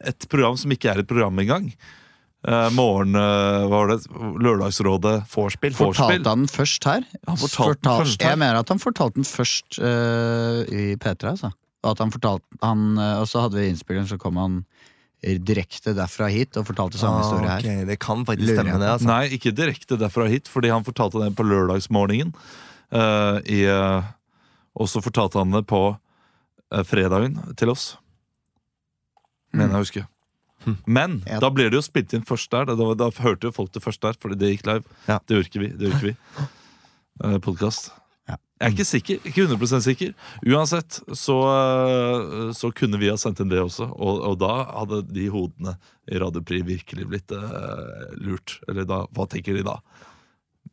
[0.05, 1.73] et program som ikke er et program engang
[2.41, 3.99] Uh, Morgen uh, Hva var det?
[4.41, 5.27] Lørdagsrådet.
[5.29, 5.75] Vorspiel.
[5.77, 7.03] Fortalte han den først her?
[7.27, 8.29] Han fortalte fortalte, først her.
[8.31, 11.51] Jeg mener at han fortalte den først uh, i P3, altså.
[11.81, 14.61] Og, at han fortalte, han, eh, og så hadde vi innspilleren, så kom han
[15.21, 17.59] direkte derfra hit og fortalte samme Ah, historie her.
[17.61, 17.85] Okay.
[17.85, 18.89] Det kan faktisk Lurer stemme, det.
[18.89, 22.33] altså Nei, ikke direkte derfra hit, fordi han fortalte det på lørdagsmorgenen.
[22.91, 24.03] Uh, i, eh,
[24.75, 27.97] og så fortalte han det på uh, fredagen til oss.
[29.53, 30.07] Mener jeg å huske.
[30.85, 31.39] Men Ja.
[31.39, 32.65] da blir det jo spilt inn først der.
[32.65, 34.83] Da, da, da hørte jo folk det først der, fordi det gikk live.
[35.07, 35.19] Ja.
[35.27, 35.67] Det ikke vi.
[35.77, 36.15] Det ikke vi.
[37.23, 37.91] Uh, Podkast.
[38.61, 38.67] Ja.
[38.67, 40.11] Jeg er ikke sikker, ikke 100 sikker.
[40.45, 44.99] Uansett så, eh, så kunne vi ha sendt inn det også, og, og da hadde
[45.09, 45.73] de hodene
[46.05, 48.59] i Radiopri virkelig blitt uh, lurt.
[48.69, 49.79] Eller da, hva tenker de da?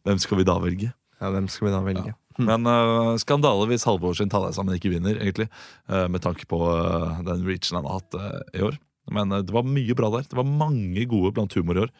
[0.05, 0.91] Hvem skal vi da velge?
[1.16, 2.12] Ja, Hvem skal vi da velge?
[2.39, 5.49] Men uh, skandale hvis Halvor sin Ta deg sammen ikke vinner, egentlig.
[5.89, 8.76] Uh, med tanke på uh, den reachen han har hatt i år.
[9.09, 10.28] Men det var mye bra der.
[10.28, 11.95] Det var mange gode blant humor i år.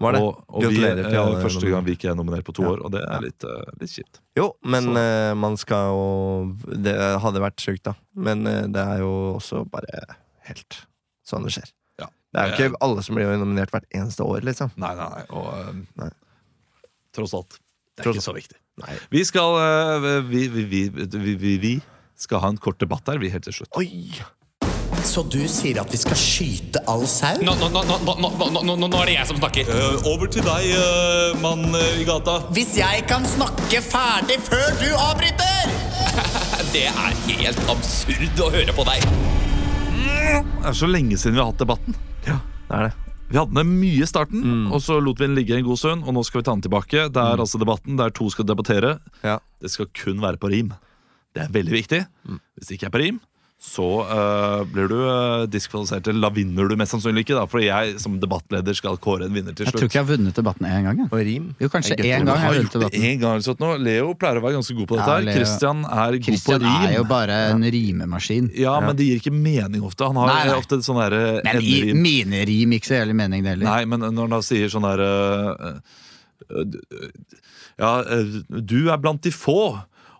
[0.00, 0.20] Var det?
[0.22, 2.70] Og, og vi, eh, første gang vi ikke er nominert på to Ja.
[2.72, 4.20] år, og det er litt, uh, litt kjipt.
[4.38, 7.94] Jo, men eh, man skal jo Det hadde vært sjukt, da.
[8.14, 10.04] Men uh, det er jo også bare
[10.48, 10.78] helt
[11.26, 11.68] sånn det skjer.
[12.00, 12.08] Ja.
[12.32, 14.72] Det er jo ikke alle som blir nominert hvert eneste år, liksom.
[14.80, 15.24] Nei, nei, nei.
[15.36, 16.10] Og Nei.
[17.12, 17.58] tross alt.
[17.94, 18.56] Det er Tross ikke så viktig.
[18.80, 18.96] Nei.
[19.12, 19.58] Vi skal,
[20.30, 21.74] vi, vi, vi, vi, vi, vi
[22.16, 23.74] skal ha en kort debatt her, vi, helt til slutt.
[23.76, 24.16] Oi!
[25.06, 27.38] Så du sier at vi skal skyte all sau?
[27.42, 29.70] Nå, nå, nå, nå, nå, nå, nå, nå er det jeg som snakker.
[30.10, 30.70] over til deg,
[31.42, 32.38] mann i gata.
[32.54, 35.76] Hvis jeg kan snakke ferdig før du avbryter!
[36.70, 39.02] Det er helt absurd å høre på deg.
[39.90, 41.96] Det er så lenge siden vi har hatt debatten.
[42.28, 42.36] Ja,
[42.68, 42.92] Det er det.
[43.30, 44.44] Vi hadde den mye i starten,
[44.74, 46.02] og så lot vi den ligge en god stund.
[46.02, 47.04] Og nå skal vi ta den tilbake.
[47.14, 48.96] Det er altså debatten der to skal debattere.
[49.22, 49.36] Ja.
[49.62, 50.72] Det skal kun være på rim.
[51.34, 52.00] Det er veldig viktig.
[52.58, 53.20] Hvis det ikke er på rim,
[53.60, 56.06] så uh, blir du uh, diskvalifisert.
[56.08, 59.34] Eller da vinner du mest sannsynlig ikke, da, fordi jeg som debattleder skal kåre en
[59.36, 59.74] vinner til slutt.
[59.74, 61.02] Jeg tror ikke jeg har vunnet debatten én gang.
[61.02, 61.10] jeg.
[61.12, 61.50] Og rim.
[61.60, 63.04] Jo, kanskje én gang Jeg har vunnet debatten.
[63.10, 63.70] en gang sånn, nå.
[63.84, 65.10] Leo pleier å være ganske god på dette.
[65.12, 66.88] Her Ja, Christian er Christian god på rim.
[66.88, 68.48] er jo bare en rimemaskin.
[68.56, 70.08] Ja, men det gir ikke mening ofte.
[70.08, 70.56] Han har Nei, nei.
[70.56, 72.00] ofte sånn derre Men i enderim.
[72.08, 73.68] mine rim ikke så jævlig mening, det heller.
[73.68, 75.76] Nei, men når han da sier sånn der uh,
[77.80, 77.92] Ja,
[78.48, 79.60] du er blant de få,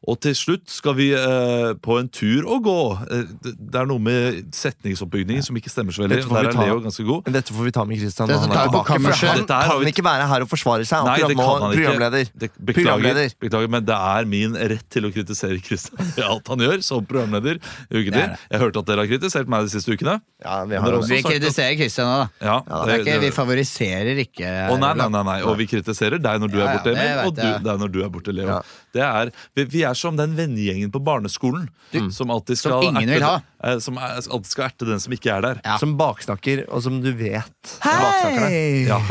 [0.09, 2.77] Og til slutt skal vi eh, på en tur og gå.
[3.13, 6.23] Eh, det, det er noe med setningsoppbygningen som ikke stemmer så veldig.
[6.23, 6.71] Dette får Der vi er.
[6.71, 7.29] Leo ganske god.
[7.35, 8.31] Dette får vi ta med Christian.
[8.31, 8.95] Dette når han tar er tilbake, for.
[8.97, 11.75] Han kan vi- ikke være her og forsvare seg Nei, akkurat det nå, kan han
[11.77, 11.85] ikke.
[11.85, 12.25] programleder.
[12.33, 13.35] Det, beklager, Programleder.
[13.45, 17.05] beklager, men det er min rett til å kritisere Kristian i alt han gjør som
[17.05, 17.61] programleder.
[17.91, 18.39] Det er det.
[18.51, 20.17] Jeg hørte at dere har kritisert meg de siste ukene.
[20.41, 22.29] Ja, vi har også Vi sagt kritiserer Kristian nå, da.
[22.41, 26.17] Ja, Det er ikke, vi favoriserer ikke Å, nei, nei, nei, nei, Og vi kritiserer
[26.17, 28.63] deg når du Ja, er borte, Emil, og du, deg når du er borte, Leo.
[28.95, 31.69] Det er, vi, vi er som den vennegjengen på barneskolen
[32.15, 33.37] som alltid Som ingen vil ha.
[33.65, 35.61] eh, Som er, alltid skal erte den som ikke er der.
[35.65, 35.77] Ja.
[35.83, 38.87] Som baksnakker, og som du vet Hei!
[38.89, 39.01] Ja.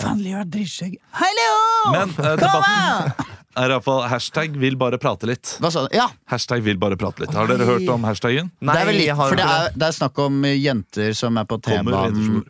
[0.00, 0.94] Faen, Leo er drittskjegg.
[1.20, 1.56] Hei, Leo!
[1.92, 3.28] Men eh, debatten
[3.60, 5.50] er iallfall hashtag vil bare prate litt.
[5.60, 5.90] Hva sa du?
[5.92, 7.34] Ja, Hashtag vil bare prate litt.
[7.36, 8.48] Har dere hørt om hashtaggen?
[8.64, 11.44] Nei, det er vel litt, for det er, det er snakk om jenter som er
[11.50, 12.40] på Kommer T-banen.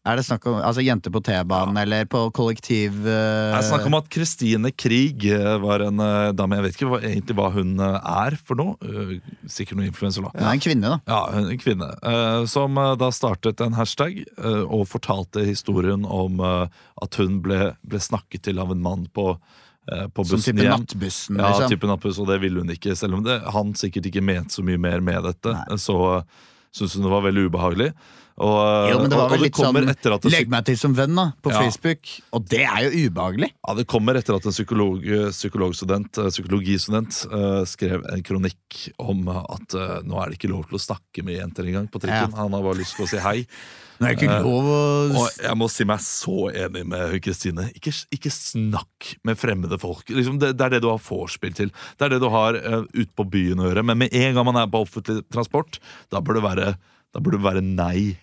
[0.00, 3.04] Er det snakk om altså jenter på T-banen eller på kollektiv uh...
[3.04, 6.88] Det snakker snakk om at Kristine Krig eh, var en uh, dame Jeg vet ikke
[6.88, 9.18] hva, egentlig hva hun eh, er for noe.
[9.44, 10.32] Sikkert noe influenser, da.
[10.32, 10.98] Hun er en kvinne, da.
[11.04, 11.88] Ja, en kvinne.
[12.48, 18.60] som da startet en hashtag og fortalte historien om at hun ble, ble snakket til
[18.62, 20.86] av en mann på, på bussen Som type hjem.
[20.86, 21.74] Nattbussen, Ja, liksom.
[21.74, 22.96] type nattbuss, og det ville hun ikke.
[22.96, 25.80] Selv om det, han sikkert ikke mente så mye mer med dette, Nei.
[25.80, 26.22] så
[26.72, 27.90] syntes hun det var veldig ubehagelig.
[28.40, 31.26] Og, Jo, men det var vel litt sånn det, Legg meg til som venn, da,
[31.44, 31.60] på Ja.
[31.60, 32.08] Facebook.
[32.32, 33.50] Og det er jo ubehagelig.
[33.52, 39.28] ja, det kommer etter at en psykolog, psykologstudent, eh, psykologistudent uh, skrev en kronikk om
[39.28, 42.32] at uh, nå er det ikke lov til å snakke med jenter engang på trikken.
[42.38, 43.44] Han har bare lyst til å si hei.
[44.00, 44.78] Nå er ikke lov å
[45.20, 47.68] Og jeg må si meg så enig med Kristine.
[47.76, 50.08] Ikke, ikke snakk med fremmede folk.
[50.08, 51.74] Liksom det, det er det du har vorspiel til.
[52.00, 53.84] Det er det du har uh, ute på byen å gjøre.
[53.84, 55.76] Men med en gang man er på offentlig transport,
[56.08, 56.72] da bør det være,
[57.20, 58.16] bør det være nei.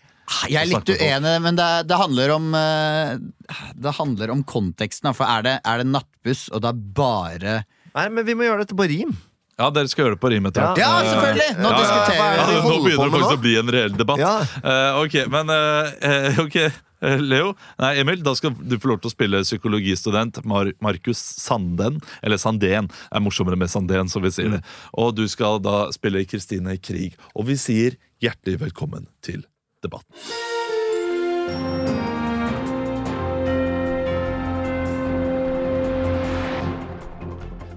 [0.48, 3.14] Jeg er litt uenig, men det, det handler om eh,
[3.80, 5.14] Det handler om konteksten.
[5.16, 7.56] For er det, er det nattbuss, og det er bare
[7.98, 9.16] Nei, men vi må gjøre dette på rim.
[9.58, 10.78] Ja, dere skal gjøre det på rim etter hvert.
[10.84, 11.48] Ja, selvfølgelig!
[11.58, 12.58] Nå ja, diskuterer ja, vi.
[12.58, 14.22] Ja, Nå begynner det faktisk å bli en reell debatt.
[14.22, 14.34] Ja.
[14.62, 16.60] Eh, ok, men uh, eh, ok,
[17.24, 17.50] Leo.
[17.82, 21.98] Nei, Emil, da skal du få lov til å spille psykologistudent Mar Markus Sanden.
[22.22, 22.92] Eller Sandén.
[22.94, 24.64] Det er morsommere med Sandén, som vi sier det.
[24.94, 27.18] Og du skal da spille Kristine Krig.
[27.34, 29.42] Og vi sier hjertelig velkommen til
[29.88, 30.46] debatten.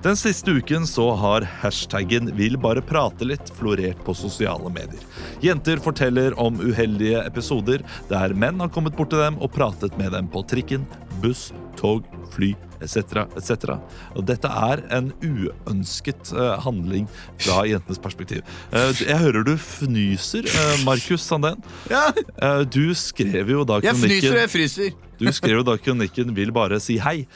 [0.00, 5.02] Den siste uken så har hashtaggen 'vil bare prate litt' florert på sosiale medier.
[5.44, 10.12] Jenter forteller om uheldige episoder der menn har kommet bort til dem og pratet med
[10.16, 10.88] dem på trikken,
[11.20, 13.26] buss, tog, fly etc.
[13.38, 13.76] etc.
[14.16, 17.06] Og dette er en uønsket eh, handling
[17.42, 18.42] fra jentenes perspektiv.
[18.72, 21.60] Eh, jeg hører du fnyser, uh, Markus Sandén.
[21.90, 24.92] Eh, du skrev jo da Jeg fnyser og jeg fryser.
[25.20, 27.26] du skrev jo da kronikken 'Vil bare si hei'.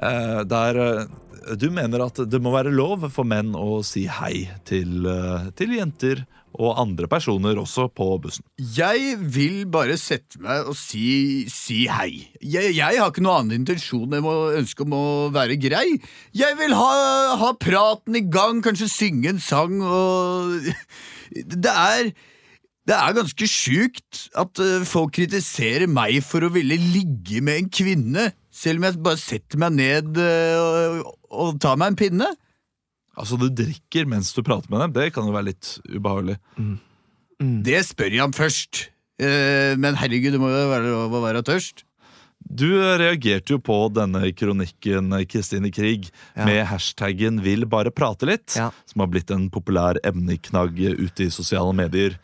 [0.00, 4.48] Eh, der eh, du mener at det må være lov for menn å si hei
[4.64, 6.24] til, eh, til jenter
[6.54, 8.44] og andre personer også på bussen.
[8.76, 12.26] Jeg vil bare sette meg og si, si hei.
[12.40, 15.86] Jeg, jeg har ikke noen annen intensjon enn å ønske om å være grei.
[16.36, 16.90] Jeg vil ha,
[17.40, 20.60] ha praten i gang, kanskje synge en sang og
[21.32, 22.12] Det er
[22.82, 27.68] det er ganske sjukt at eh, folk kritiserer meg for å ville ligge med en
[27.70, 32.30] kvinne, selv om jeg bare setter meg ned eh, og, og tar meg en pinne.
[33.22, 34.92] Altså, du drikker mens du prater med dem.
[34.96, 36.36] Det kan jo være litt ubehagelig.
[37.38, 38.88] Det spør jeg om først.
[39.22, 41.84] Eh, Men herregud, det må jo være lov å være tørst.
[42.42, 42.66] Du
[42.98, 46.44] reagerte jo på denne kronikken, Kristine Krig, Ja.
[46.44, 48.70] med hashtaggen 'vil bare prate litt', Ja.
[48.84, 52.18] som har blitt en populær emneknagg ute i sosiale medier.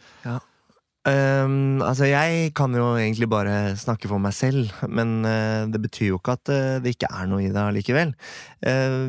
[1.06, 6.10] Ehm, altså, jeg kan jo egentlig bare snakke for meg selv, men uh, det betyr
[6.10, 8.12] jo ikke at uh, det ikke er noe i det allikevel.
[8.66, 9.06] Uh,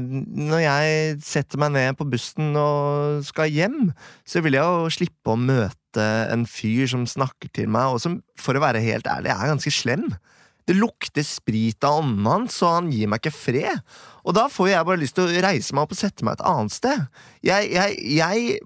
[0.51, 5.33] når jeg setter meg ned på bussen og skal hjem, så vil jeg jo slippe
[5.33, 9.33] å møte en fyr som snakker til meg, og som, for å være helt ærlig,
[9.33, 10.11] er ganske slem.
[10.69, 13.81] Det lukter sprit av ånden hans, og han gir meg ikke fred.
[14.21, 16.45] Og da får jeg bare lyst til å reise meg opp og sette meg et
[16.45, 17.07] annet sted.
[17.41, 18.59] Jeg, jeg, jeg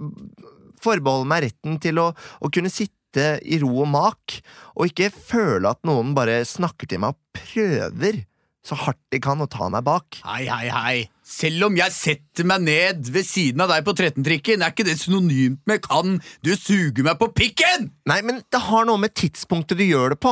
[0.83, 2.09] forbeholder meg retten til å,
[2.43, 4.39] å kunne sitte i ro og mak,
[4.77, 8.23] og ikke føle at noen bare snakker til meg og prøver
[8.63, 10.21] så hardt de kan å ta meg bak.
[10.23, 11.09] Hei, hei, hei.
[11.27, 14.95] Selv om jeg setter meg ned ved siden av deg på 13-trikken, er ikke det
[15.01, 17.89] synonymt med 'kan du suge meg på pikken'?
[18.07, 20.31] Nei, men det har noe med tidspunktet du gjør det på.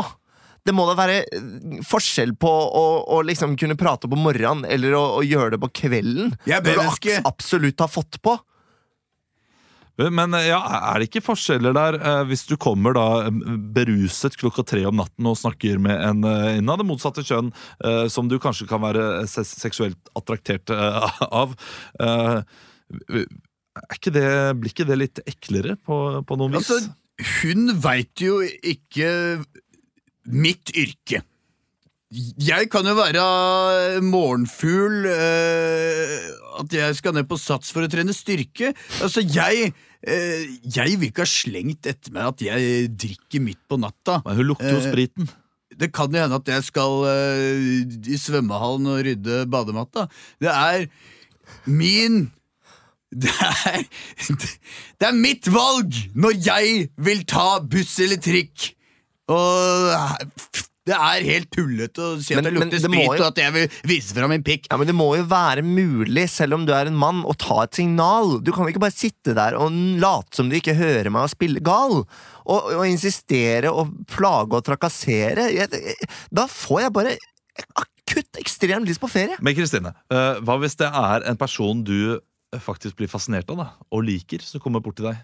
[0.64, 2.86] Det må da være eh, forskjell på å,
[3.18, 6.36] å liksom kunne prate på morgenen eller å, å gjøre det på kvelden.
[6.46, 8.38] Jeg når du abs- absolutt har fått på.
[10.00, 10.60] Men eh, ja,
[10.92, 13.42] er det ikke forskjeller der eh, hvis du kommer da eh,
[13.76, 17.52] beruset klokka tre om natten og snakker med en eh, innen av det motsatte kjønn,
[17.86, 21.12] eh, som du kanskje kan være se seksuelt attraktert eh,
[21.42, 21.58] av?
[22.02, 22.40] Eh,
[23.96, 24.28] ikke det,
[24.60, 26.72] blir ikke det litt eklere på, på noen vis?
[26.72, 26.96] Altså,
[27.42, 29.12] hun veit jo ikke
[30.32, 31.22] mitt yrke.
[32.12, 36.26] Jeg kan jo være morgenfugl, eh,
[36.60, 38.74] at jeg skal ned på sats for å trene styrke.
[39.00, 39.70] Altså, jeg
[40.04, 40.42] eh,
[40.76, 44.20] Jeg vil ikke ha slengt etter meg at jeg drikker midt på natta.
[44.26, 45.30] Men hun lukter jo Eh, spriten.
[45.72, 50.10] Det kan jo hende at jeg skal eh, i svømmehallen og rydde badematta.
[50.44, 50.90] Det er
[51.72, 52.26] min
[53.24, 53.82] det er,
[55.00, 58.74] det er mitt valg når jeg vil ta buss eller trikk.
[59.32, 59.96] Og
[60.92, 63.54] det er helt tullete å si Men- at jeg lukter sprit jo- og at jeg
[63.56, 64.68] vil vise fram min pikk.
[64.70, 67.62] Ja, men Det må jo være mulig, selv om du er en mann, å ta
[67.64, 68.40] et signal.
[68.44, 71.34] Du kan jo ikke bare sitte der og late som du ikke hører meg og
[71.34, 72.04] spille gal.
[72.46, 75.48] Og, og insistere og plage og trakassere.
[75.54, 75.70] Jeg,
[76.34, 77.16] da får jeg bare
[77.80, 79.38] akutt ekstremt lyst på ferie.
[79.42, 82.20] Men Kristine, eh, hva hvis det er en person du
[82.60, 85.22] faktisk blir fascinert av da, og liker, som kommer bort til deg?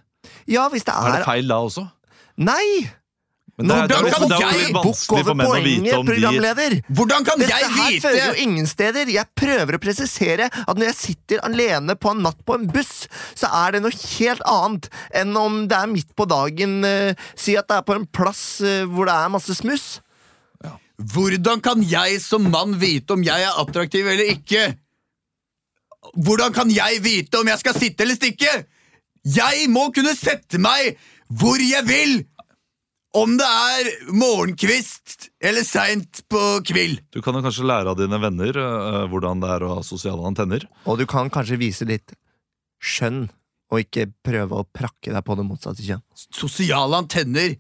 [0.48, 1.90] Ja, hvis det Er er, det feil da også?
[2.38, 2.88] Nei!
[3.58, 6.74] Men det Hvordan kan det jeg bukke over vite poenget, programleder!
[6.94, 9.10] Hvordan kan Dette jeg her fører jo ingen steder.
[9.10, 13.08] Jeg prøver å presisere at når jeg sitter alene på en natt på en buss,
[13.34, 16.86] så er det noe helt annet enn om det er midt på dagen.
[16.86, 19.88] uh, si at det er på en plass uh, hvor det er masse smuss.
[20.98, 24.70] Hvordan kan jeg som mann vite om jeg er attraktiv eller ikke?
[26.14, 28.54] Hvordan kan jeg vite om jeg skal sitte eller stikke?
[29.26, 30.94] Jeg må kunne sette meg
[31.28, 32.20] hvor jeg vil!
[33.18, 37.00] Om det er morgenkvist eller seint på kvill.
[37.10, 40.22] Du kan jo kanskje lære av dine venner uh, hvordan det er å ha sosiale
[40.28, 40.68] antenner.
[40.86, 42.14] Og du kan kanskje vise litt
[42.78, 43.26] skjønn,
[43.74, 46.04] og ikke prøve å prakke deg på det motsatte kjønn.
[46.14, 47.56] Sosiale antenner.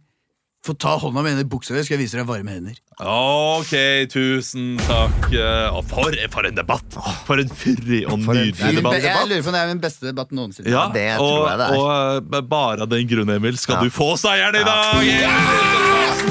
[0.67, 2.75] Få ta hånda mi i buksa di, skal jeg vise deg varme hender.
[2.99, 3.71] Ok,
[4.11, 5.29] tusen takk.
[5.31, 6.97] eh, og for, for en debatt!
[7.27, 8.97] For en fyrig og nydelig debatt.
[8.99, 10.67] Jeg lurer på om det er min beste debatt noensinne.
[10.73, 11.77] Ja, det og, tror jeg det er.
[11.77, 13.85] Og eh, bare av den grunn, Emil, skal Ja.
[13.87, 15.07] du få seieren i dag!
[15.07, 15.37] Ja!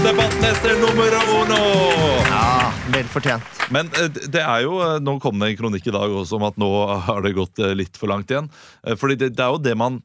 [0.05, 1.63] Debattmester nummer uno!
[2.29, 2.45] Ja,
[2.93, 3.63] Vel fortjent.
[3.73, 6.45] Men eh, det er jo, eh, nå kom det en kronikk i dag også om
[6.51, 6.69] at nå
[7.09, 8.51] har det gått eh, litt for langt igjen.
[8.85, 10.03] Eh, Fordi det, det er jo det man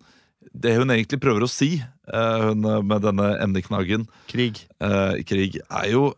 [0.52, 4.66] Det hun egentlig prøver å si, eh, hun med denne emneknaggen, Krig.
[4.84, 6.14] eh, krig, er jo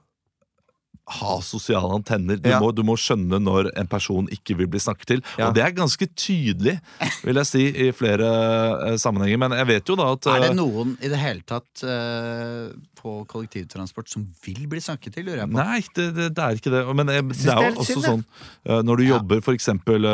[1.05, 2.37] ha sosiale antenner.
[2.39, 2.59] Du, Ja.
[2.63, 5.21] må, du må skjønne når en person ikke vil bli snakket til.
[5.37, 5.49] Ja.
[5.49, 6.77] Og det er ganske tydelig,
[7.25, 8.29] vil jeg si, i flere
[8.87, 9.37] eh, sammenhenger.
[9.37, 12.71] Men jeg vet jo da at Er det eh, noen i det hele tatt uh,
[13.03, 15.57] på kollektivtransport som vil bli snakket til, lurer jeg på?
[15.59, 16.85] Nei, det, det, det er ikke det.
[16.95, 18.23] Men det er det er jo også synd, sånn
[18.87, 19.09] Når du Ja.
[19.17, 20.07] jobber, for eksempel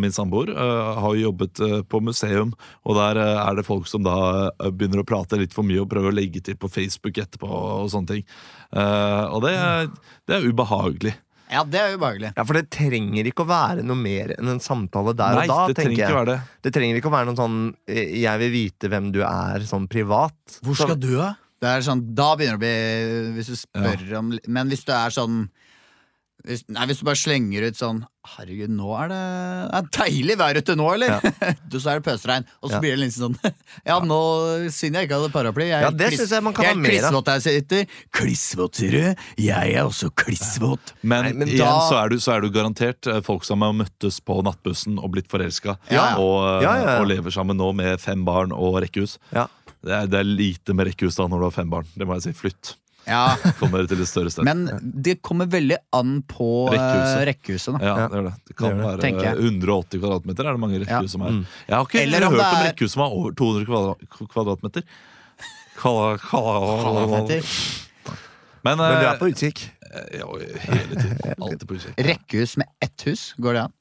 [0.00, 1.60] min samboer har jo jobbet
[1.92, 2.54] på museum,
[2.88, 4.16] og der er det folk som da
[4.72, 7.90] begynner å prate litt for mye og prøver å legge til på Facebook etterpå og
[7.92, 8.24] sånne ting.
[8.72, 11.14] Eh, og det, er- det er ubehagelig.
[11.52, 12.30] Ja, det er ubehagelig.
[12.36, 15.52] Ja, For det trenger ikke å være noe mer enn en samtale der Nei, og
[15.52, 15.66] da.
[15.68, 16.08] det trenger jeg.
[16.08, 16.40] ikke være det.
[16.64, 19.88] Det trenger ikke å være noen sånn eh, 'jeg vil vite hvem du er', sånn
[19.88, 20.32] privat.
[20.64, 21.34] Hvor skal du, da?
[21.62, 24.90] Det er sånn, da begynner det å bli Hvis du spør om Men hvis du
[24.92, 25.48] er sånn
[26.46, 29.16] hvis, Nei, hvis du bare slenger ut sånn Herregud, nå er det,
[29.72, 31.16] det er deilig vær ute nå, eller?
[31.72, 32.44] Du, så er det pøsregn.
[32.62, 32.80] Og så Ja.
[32.84, 33.34] blir det litt sånn
[33.88, 34.18] Ja, nå
[34.70, 36.78] siden jeg ikke hadde paraply jeg Ja, det kliss- synes jeg man kan jeg ha
[36.78, 36.94] er mer av.
[36.94, 37.96] klissvåt der jeg sitter.
[38.18, 39.24] Klissvåt, sier du?
[39.42, 40.92] Jeg er også klissvåt.
[41.02, 43.62] Men, Nei, men igjen da- så, er du, så er du garantert eh, folk som
[43.66, 46.12] har møttes på nattbussen og blitt forelska, Ja.
[46.22, 47.00] og, eh, Ja, ja, ja.
[47.02, 49.18] og lever sammen nå med fem barn og rekkehus.
[49.34, 49.48] Ja.
[49.82, 51.86] Det er, det er lite med rekkehus da når du har fem barn.
[51.98, 52.36] Det må jeg si.
[52.38, 52.76] Flytt.
[53.06, 54.44] Ja, Kom dere til et større sted.
[54.46, 54.66] Men
[55.02, 57.24] det kommer veldig an på eh, Rekkehuset.
[57.28, 57.74] rekkehuset.
[57.78, 57.80] da.
[57.82, 58.08] Ja, Ja.
[58.12, 58.34] det er det.
[58.46, 59.12] Det kan Det det.
[59.18, 61.30] være 180 kvadratmeter er det mange rekkehus som er.
[61.34, 61.42] Mm.
[61.68, 64.82] Jeg har ikke Eller hørt om er- rekkehus som er over 200 kvadra kvadratmeter.
[65.82, 67.22] Kala, kala.
[68.62, 69.64] Men, Men du eh, er på utkikk.
[70.14, 70.26] ja,
[70.62, 71.34] hele tiden.
[71.42, 71.96] Alltid på utkikk.
[72.06, 73.72] Rekkehus med ett hus, går det an?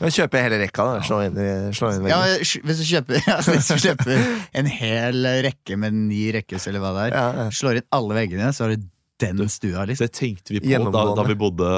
[0.00, 0.84] Men kjøper hele rekka.
[0.88, 1.36] da Slå inn
[1.76, 4.24] slå inn Ja, hvis du, kjøper, ja, hvis du kjøper
[4.60, 7.46] en hel rekke med ni rekkehus, eller hva det er, Ja, ja.
[7.54, 8.88] slår inn alle veggene, så har du
[9.22, 10.08] den stua, liksom.
[10.08, 11.68] Det tenkte vi på da, da vi bodde,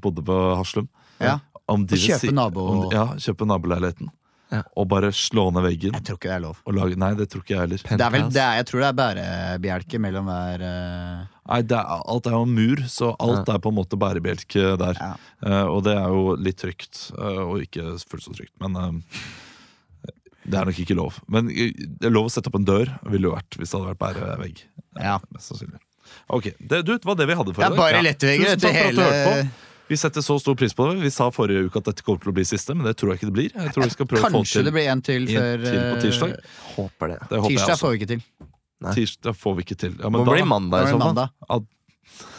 [0.00, 0.86] bodde på Haslum.
[1.20, 1.36] Ja.
[1.68, 4.08] Om de Å vil kjøpe si- nabo- om, Ja, kjøpe naboleiligheten.
[4.48, 4.62] Ja.
[4.80, 5.92] Og bare slå ned veggen.
[5.92, 6.56] Jeg tror ikke det er lov.
[6.64, 7.82] Og lage, nei, det tror ikke jeg heller.
[7.84, 11.18] Det er vel, det er, jeg tror det er bærebjelke mellom hver eh,
[11.48, 14.74] Nei, det er, Alt er jo en mur, så alt er på en måte bærebjelke
[14.80, 14.98] der.
[15.00, 15.12] Ja.
[15.46, 18.52] Eh, og det er jo litt trygt, uh, og ikke fullt så trygt.
[18.60, 18.90] Men uh,
[20.48, 21.18] det er nok ikke lov.
[21.30, 23.78] Men eh, det er lov å sette opp en dør, ville jo vært hvis det
[23.78, 24.64] hadde vært bærevegg.
[24.64, 25.18] Eh, Ja.
[25.34, 25.78] Mest sannsynlig.
[26.32, 27.78] Ok, det, du, det var det vi hadde for Det i dag.
[27.78, 29.64] bare lettvegger Tusen takk for at du hele hørte på.
[29.88, 30.98] Vi setter så stor pris på det.
[31.00, 33.20] Vi sa forrige uke at dette kommer til å bli siste, men det tror jeg
[33.20, 33.54] ikke det blir.
[33.54, 35.62] Jeg tror vi skal prøve å få Kanskje til det blir en til en før
[35.64, 36.34] til på eh, tirsdag.
[36.74, 37.18] Håper det.
[37.30, 37.84] Det håper jeg Tirsdag også.
[37.86, 38.24] får vi ikke til.
[38.94, 39.96] Tirsdag får vi ikke til.
[39.98, 41.64] Ja, Må men da, bli mandag i er så fall.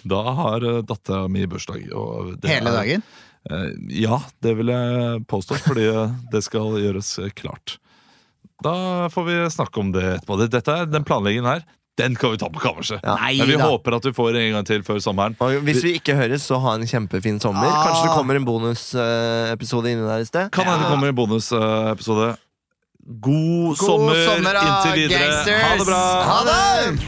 [0.08, 1.90] da har uh, dattera mi bursdag.
[1.94, 3.04] Og det Hele er- dagen.
[3.50, 3.70] Eh,
[4.04, 7.78] Ja, det vil jeg påstå, fordi eh, det skal gjøres eh, klart.
[8.64, 10.36] Da får vi snakke om det etterpå.
[10.52, 11.62] Dette er, den planleggingen her,
[12.00, 13.00] den kan vi ta på kammerset.
[13.04, 13.70] Nei Men vi da.
[13.72, 15.36] håper at vi får en gang til før sommeren.
[15.40, 17.68] Og hvis vi ikke høres, så ha en kjempefin sommer.
[17.68, 17.88] Ah.
[17.88, 20.52] Kanskje det kommer en bonusepisode inni der i sted.
[20.56, 22.30] Kan hende det kommer en bonusepisode.
[23.12, 25.20] God, sommer, sommer da, inntil videre.
[25.20, 25.62] gangsters.
[25.64, 26.24] Ha det bra!
[26.24, 27.00] Ha det!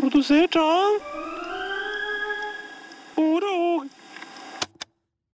[0.00, 1.09] Produsert av